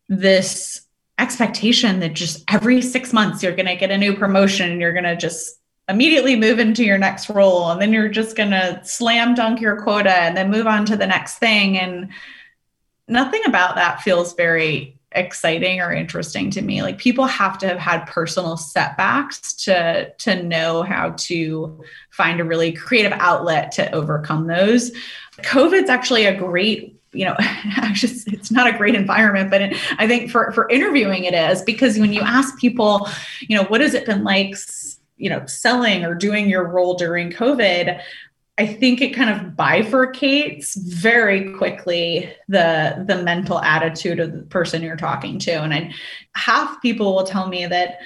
this 0.07 0.81
expectation 1.17 1.99
that 1.99 2.13
just 2.13 2.43
every 2.51 2.81
6 2.81 3.13
months 3.13 3.41
you're 3.41 3.55
going 3.55 3.65
to 3.65 3.75
get 3.75 3.91
a 3.91 3.97
new 3.97 4.15
promotion 4.15 4.71
and 4.71 4.81
you're 4.81 4.93
going 4.93 5.05
to 5.05 5.15
just 5.15 5.59
immediately 5.87 6.35
move 6.35 6.59
into 6.59 6.83
your 6.83 6.97
next 6.97 7.29
role 7.29 7.69
and 7.69 7.81
then 7.81 7.93
you're 7.93 8.09
just 8.09 8.35
going 8.35 8.49
to 8.49 8.79
slam 8.83 9.35
dunk 9.35 9.61
your 9.61 9.81
quota 9.81 10.11
and 10.11 10.35
then 10.35 10.49
move 10.49 10.67
on 10.67 10.85
to 10.85 10.97
the 10.97 11.07
next 11.07 11.37
thing 11.37 11.77
and 11.77 12.09
nothing 13.07 13.41
about 13.45 13.75
that 13.75 14.01
feels 14.01 14.33
very 14.33 14.94
exciting 15.15 15.81
or 15.81 15.91
interesting 15.91 16.49
to 16.51 16.61
me. 16.61 16.81
Like 16.81 16.97
people 16.97 17.25
have 17.25 17.57
to 17.59 17.67
have 17.67 17.77
had 17.77 18.05
personal 18.05 18.57
setbacks 18.57 19.53
to 19.65 20.11
to 20.11 20.43
know 20.43 20.83
how 20.83 21.13
to 21.17 21.83
find 22.11 22.39
a 22.39 22.43
really 22.43 22.71
creative 22.71 23.13
outlet 23.13 23.71
to 23.73 23.91
overcome 23.91 24.47
those. 24.47 24.91
Covid's 25.43 25.89
actually 25.89 26.25
a 26.25 26.35
great 26.35 26.99
you 27.15 27.25
know 27.25 27.35
just 27.93 28.27
it's 28.27 28.51
not 28.51 28.67
a 28.67 28.77
great 28.77 28.93
environment 28.93 29.49
but 29.49 29.61
it, 29.61 29.77
i 29.99 30.07
think 30.07 30.29
for 30.29 30.51
for 30.51 30.69
interviewing 30.69 31.23
it 31.23 31.33
is 31.33 31.61
because 31.61 31.97
when 31.97 32.11
you 32.11 32.19
ask 32.21 32.57
people 32.59 33.07
you 33.39 33.55
know 33.55 33.63
what 33.65 33.79
has 33.79 33.93
it 33.93 34.05
been 34.05 34.23
like 34.23 34.53
you 35.17 35.29
know 35.29 35.45
selling 35.45 36.03
or 36.03 36.13
doing 36.13 36.49
your 36.49 36.67
role 36.67 36.95
during 36.95 37.31
covid 37.31 38.01
I 38.57 38.65
think 38.65 39.01
it 39.01 39.13
kind 39.13 39.29
of 39.29 39.53
bifurcates 39.53 40.77
very 40.77 41.53
quickly 41.53 42.33
the 42.47 43.03
the 43.05 43.21
mental 43.21 43.59
attitude 43.59 44.19
of 44.19 44.31
the 44.31 44.43
person 44.43 44.81
you're 44.81 44.95
talking 44.95 45.39
to. 45.39 45.51
And 45.51 45.73
I 45.73 45.93
half 46.35 46.81
people 46.81 47.15
will 47.15 47.25
tell 47.25 47.47
me 47.47 47.65
that, 47.65 47.99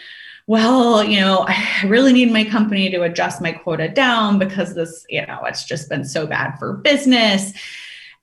well, 0.47 1.03
you 1.03 1.19
know, 1.19 1.45
I 1.47 1.83
really 1.85 2.13
need 2.13 2.31
my 2.31 2.43
company 2.45 2.89
to 2.89 3.03
adjust 3.03 3.41
my 3.41 3.51
quota 3.51 3.89
down 3.89 4.39
because 4.39 4.73
this, 4.73 5.05
you 5.07 5.25
know, 5.25 5.39
it's 5.45 5.65
just 5.65 5.87
been 5.87 6.05
so 6.05 6.25
bad 6.25 6.57
for 6.57 6.73
business 6.73 7.53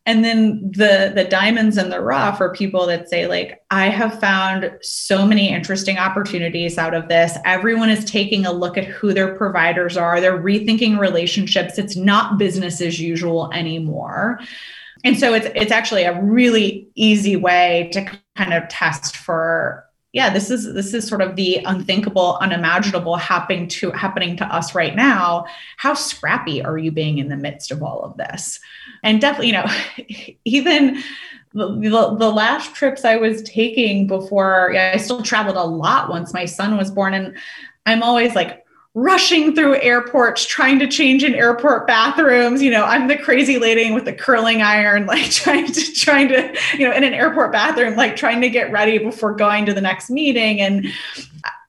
and 0.07 0.25
then 0.25 0.71
the 0.73 1.13
the 1.15 1.25
diamonds 1.25 1.77
and 1.77 1.93
the 1.93 2.01
rough 2.01 2.41
are 2.41 2.53
people 2.53 2.87
that 2.87 3.11
say 3.11 3.27
like 3.27 3.61
i 3.71 3.89
have 3.89 4.19
found 4.21 4.71
so 4.81 5.27
many 5.27 5.51
interesting 5.53 5.99
opportunities 5.99 6.79
out 6.79 6.95
of 6.95 7.09
this. 7.09 7.37
Everyone 7.45 7.91
is 7.91 8.05
taking 8.05 8.47
a 8.47 8.53
look 8.53 8.77
at 8.77 8.85
who 8.85 9.13
their 9.13 9.35
providers 9.35 9.97
are. 9.97 10.21
They're 10.21 10.39
rethinking 10.39 10.99
relationships. 10.99 11.79
It's 11.79 11.97
not 11.97 12.39
business 12.39 12.81
as 12.81 13.01
usual 13.01 13.53
anymore. 13.53 14.41
And 15.05 15.19
so 15.19 15.35
it's 15.35 15.47
it's 15.55 15.73
actually 15.73 16.05
a 16.05 16.21
really 16.21 16.89
easy 16.95 17.37
way 17.37 17.91
to 17.93 18.05
kind 18.37 18.53
of 18.53 18.69
test 18.69 19.17
for 19.17 19.85
yeah 20.17 20.31
this 20.31 20.51
is 20.51 20.73
this 20.73 20.95
is 20.95 21.07
sort 21.07 21.21
of 21.21 21.37
the 21.37 21.59
unthinkable 21.67 22.39
unimaginable 22.41 23.17
happening 23.17 23.69
to 23.69 23.91
happening 23.91 24.35
to 24.35 24.47
us 24.47 24.75
right 24.75 24.97
now. 24.97 25.45
How 25.77 25.93
scrappy 25.93 26.65
are 26.65 26.79
you 26.79 26.91
being 26.91 27.19
in 27.19 27.29
the 27.29 27.37
midst 27.37 27.71
of 27.71 27.83
all 27.83 28.01
of 28.01 28.17
this? 28.17 28.59
And 29.03 29.21
definitely 29.21 29.49
you 29.49 29.53
know 29.53 29.67
even 30.47 31.03
the, 31.53 31.69
the, 31.69 32.17
the 32.19 32.31
last 32.31 32.75
trips 32.75 33.05
i 33.05 33.17
was 33.17 33.43
taking 33.43 34.07
before 34.07 34.71
yeah, 34.75 34.93
i 34.95 34.97
still 34.97 35.23
traveled 35.23 35.57
a 35.57 35.65
lot 35.65 36.09
once 36.09 36.35
my 36.35 36.47
son 36.47 36.77
was 36.79 36.91
born. 36.91 37.13
And 37.13 37.37
i'm 37.85 38.03
always 38.03 38.35
like 38.35 38.66
rushing 38.97 39.55
through 39.55 39.79
airports 39.83 40.47
trying 40.47 40.79
to 40.79 40.87
change 40.87 41.23
in 41.23 41.35
airport 41.35 41.87
bathrooms. 41.87 42.63
You 42.63 42.71
know 42.71 42.85
i'm 42.85 43.09
the 43.09 43.17
crazy 43.17 43.59
lady 43.59 43.93
with 43.93 44.07
the 44.07 44.13
curling 44.13 44.63
iron 44.63 45.05
like 45.15 45.31
trying 45.31 45.71
to 45.71 45.93
trying 45.93 46.29
to 46.29 46.57
you 46.79 46.89
know 46.89 46.97
in 46.97 47.05
an 47.05 47.13
airport 47.13 47.53
bathroom 47.53 47.95
like 47.95 48.17
trying 48.17 48.41
to 48.41 48.49
get 48.49 48.73
ready 48.73 48.97
before 48.97 49.35
going 49.35 49.67
to 49.67 49.75
the 49.75 49.83
next 49.83 50.09
meeting. 50.09 50.61
And 50.61 50.87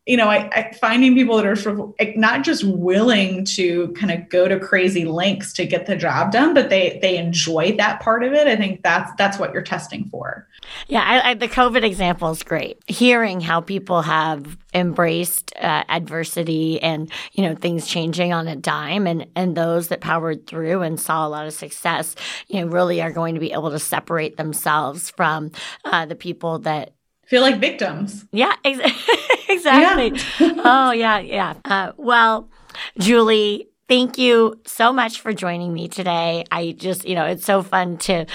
you 0.07 0.15
know, 0.15 0.29
I, 0.29 0.49
I, 0.53 0.73
finding 0.79 1.15
people 1.15 1.35
that 1.35 1.45
are 1.45 1.57
sort 1.57 1.79
of 1.79 1.93
like 1.99 2.15
not 2.15 2.43
just 2.43 2.63
willing 2.63 3.43
to 3.45 3.89
kind 3.89 4.09
of 4.09 4.29
go 4.29 4.47
to 4.47 4.57
crazy 4.57 5.03
lengths 5.03 5.51
to 5.53 5.65
get 5.65 5.85
the 5.85 5.97
job 5.97 6.31
done, 6.31 6.53
but 6.53 6.69
they 6.69 6.97
they 7.01 7.17
enjoy 7.17 7.75
that 7.75 7.99
part 7.99 8.23
of 8.23 8.31
it. 8.31 8.47
I 8.47 8.55
think 8.55 8.83
that's 8.83 9.11
that's 9.17 9.37
what 9.37 9.53
you're 9.53 9.61
testing 9.61 10.05
for. 10.05 10.47
Yeah, 10.87 11.03
I, 11.05 11.31
I, 11.31 11.33
the 11.33 11.49
COVID 11.49 11.83
example 11.83 12.29
is 12.31 12.41
great. 12.41 12.81
Hearing 12.87 13.41
how 13.41 13.59
people 13.59 14.01
have 14.01 14.57
embraced 14.73 15.53
uh, 15.59 15.83
adversity 15.89 16.81
and 16.81 17.11
you 17.33 17.43
know 17.43 17.53
things 17.53 17.85
changing 17.85 18.31
on 18.31 18.47
a 18.47 18.55
dime, 18.55 19.07
and 19.07 19.27
and 19.35 19.57
those 19.57 19.89
that 19.89 19.99
powered 19.99 20.47
through 20.47 20.83
and 20.83 20.97
saw 20.97 21.27
a 21.27 21.29
lot 21.29 21.47
of 21.47 21.53
success, 21.53 22.15
you 22.47 22.61
know, 22.61 22.67
really 22.67 23.01
are 23.01 23.11
going 23.11 23.33
to 23.33 23.41
be 23.41 23.51
able 23.51 23.71
to 23.71 23.79
separate 23.79 24.37
themselves 24.37 25.09
from 25.09 25.51
uh, 25.83 26.05
the 26.05 26.15
people 26.15 26.59
that 26.59 26.93
feel 27.27 27.41
like 27.41 27.59
victims. 27.59 28.25
Yeah, 28.31 28.53
ex- 28.63 28.79
exactly. 29.49 30.19
Yeah. 30.39 30.53
oh, 30.63 30.91
yeah, 30.91 31.19
yeah. 31.19 31.53
Uh, 31.65 31.91
well, 31.97 32.49
Julie, 32.97 33.69
Thank 33.87 34.17
you 34.17 34.59
so 34.65 34.91
much 34.91 35.21
for 35.21 35.31
joining 35.31 35.71
me 35.71 35.87
today. 35.87 36.43
I 36.51 36.73
just, 36.73 37.07
you 37.07 37.15
know, 37.15 37.23
it's 37.23 37.45
so 37.45 37.63
fun 37.63 37.95
to 37.99 38.25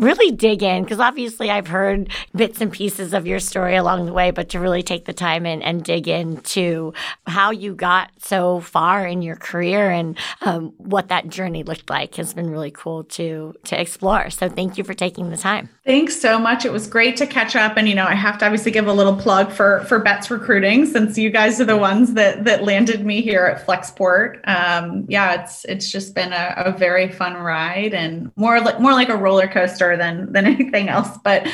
really 0.00 0.32
dig 0.32 0.64
in 0.64 0.82
because 0.82 0.98
obviously 0.98 1.48
I've 1.48 1.68
heard 1.68 2.10
bits 2.34 2.60
and 2.60 2.72
pieces 2.72 3.14
of 3.14 3.24
your 3.24 3.38
story 3.38 3.76
along 3.76 4.06
the 4.06 4.12
way, 4.12 4.32
but 4.32 4.48
to 4.48 4.58
really 4.58 4.82
take 4.82 5.04
the 5.04 5.12
time 5.12 5.46
and, 5.46 5.62
and 5.62 5.84
dig 5.84 6.08
into 6.08 6.92
how 7.24 7.52
you 7.52 7.72
got 7.72 8.10
so 8.18 8.58
far 8.58 9.06
in 9.06 9.22
your 9.22 9.36
career 9.36 9.92
and 9.92 10.18
um, 10.40 10.72
what 10.78 11.06
that 11.10 11.28
journey 11.28 11.62
looked 11.62 11.88
like 11.88 12.16
has 12.16 12.34
been 12.34 12.50
really 12.50 12.72
cool 12.72 13.04
to 13.04 13.54
to 13.66 13.80
explore. 13.80 14.28
So 14.30 14.48
thank 14.48 14.76
you 14.76 14.82
for 14.82 14.94
taking 14.94 15.30
the 15.30 15.36
time. 15.36 15.68
Thanks 15.86 16.20
so 16.20 16.36
much. 16.36 16.64
It 16.64 16.72
was 16.72 16.88
great 16.88 17.16
to 17.18 17.28
catch 17.28 17.54
up. 17.54 17.76
And 17.76 17.88
you 17.88 17.94
know, 17.94 18.06
I 18.06 18.16
have 18.16 18.38
to 18.38 18.44
obviously 18.44 18.72
give 18.72 18.88
a 18.88 18.92
little 18.92 19.14
plug 19.14 19.52
for 19.52 19.84
for 19.84 20.00
Betts 20.00 20.28
Recruiting 20.32 20.84
since 20.84 21.16
you 21.16 21.30
guys 21.30 21.60
are 21.60 21.64
the 21.64 21.76
ones 21.76 22.14
that 22.14 22.42
that 22.44 22.64
landed 22.64 23.06
me 23.06 23.22
here 23.22 23.46
at 23.46 23.64
Flexport. 23.64 24.40
Um, 24.48 25.06
yeah, 25.08 25.40
it's 25.40 25.64
it's 25.66 25.92
just 25.92 26.12
been 26.12 26.32
a, 26.32 26.54
a 26.56 26.76
very 26.76 27.12
fun 27.12 27.34
ride 27.34 27.94
and 27.94 28.32
more 28.34 28.60
like 28.60 28.80
more 28.80 28.94
like 28.94 29.10
a 29.10 29.16
roller 29.16 29.46
coaster 29.46 29.96
than 29.96 30.32
than 30.32 30.44
anything 30.54 30.88
else. 30.88 31.16
But 31.22 31.46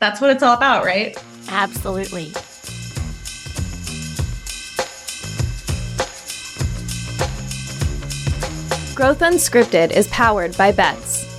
that's 0.00 0.18
what 0.18 0.30
it's 0.30 0.42
all 0.42 0.56
about, 0.56 0.86
right? 0.86 1.14
Absolutely. 1.48 2.32
Growth 8.94 9.20
Unscripted 9.20 9.90
is 9.92 10.08
powered 10.08 10.56
by 10.56 10.72
Betts. 10.72 11.31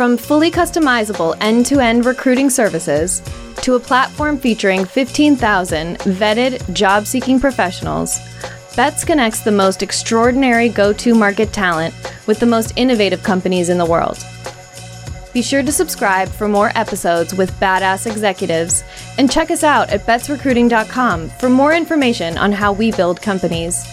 From 0.00 0.16
fully 0.16 0.50
customizable 0.50 1.36
end 1.42 1.66
to 1.66 1.78
end 1.78 2.06
recruiting 2.06 2.48
services 2.48 3.20
to 3.56 3.74
a 3.74 3.78
platform 3.78 4.38
featuring 4.38 4.86
15,000 4.86 5.98
vetted 5.98 6.72
job 6.72 7.06
seeking 7.06 7.38
professionals, 7.38 8.18
Betts 8.74 9.04
connects 9.04 9.40
the 9.40 9.52
most 9.52 9.82
extraordinary 9.82 10.70
go 10.70 10.94
to 10.94 11.14
market 11.14 11.52
talent 11.52 11.94
with 12.26 12.40
the 12.40 12.46
most 12.46 12.72
innovative 12.76 13.22
companies 13.22 13.68
in 13.68 13.76
the 13.76 13.84
world. 13.84 14.24
Be 15.34 15.42
sure 15.42 15.62
to 15.62 15.70
subscribe 15.70 16.30
for 16.30 16.48
more 16.48 16.72
episodes 16.74 17.34
with 17.34 17.52
badass 17.60 18.10
executives 18.10 18.82
and 19.18 19.30
check 19.30 19.50
us 19.50 19.62
out 19.62 19.90
at 19.90 20.06
bettsrecruiting.com 20.06 21.28
for 21.28 21.50
more 21.50 21.74
information 21.74 22.38
on 22.38 22.52
how 22.52 22.72
we 22.72 22.90
build 22.90 23.20
companies. 23.20 23.84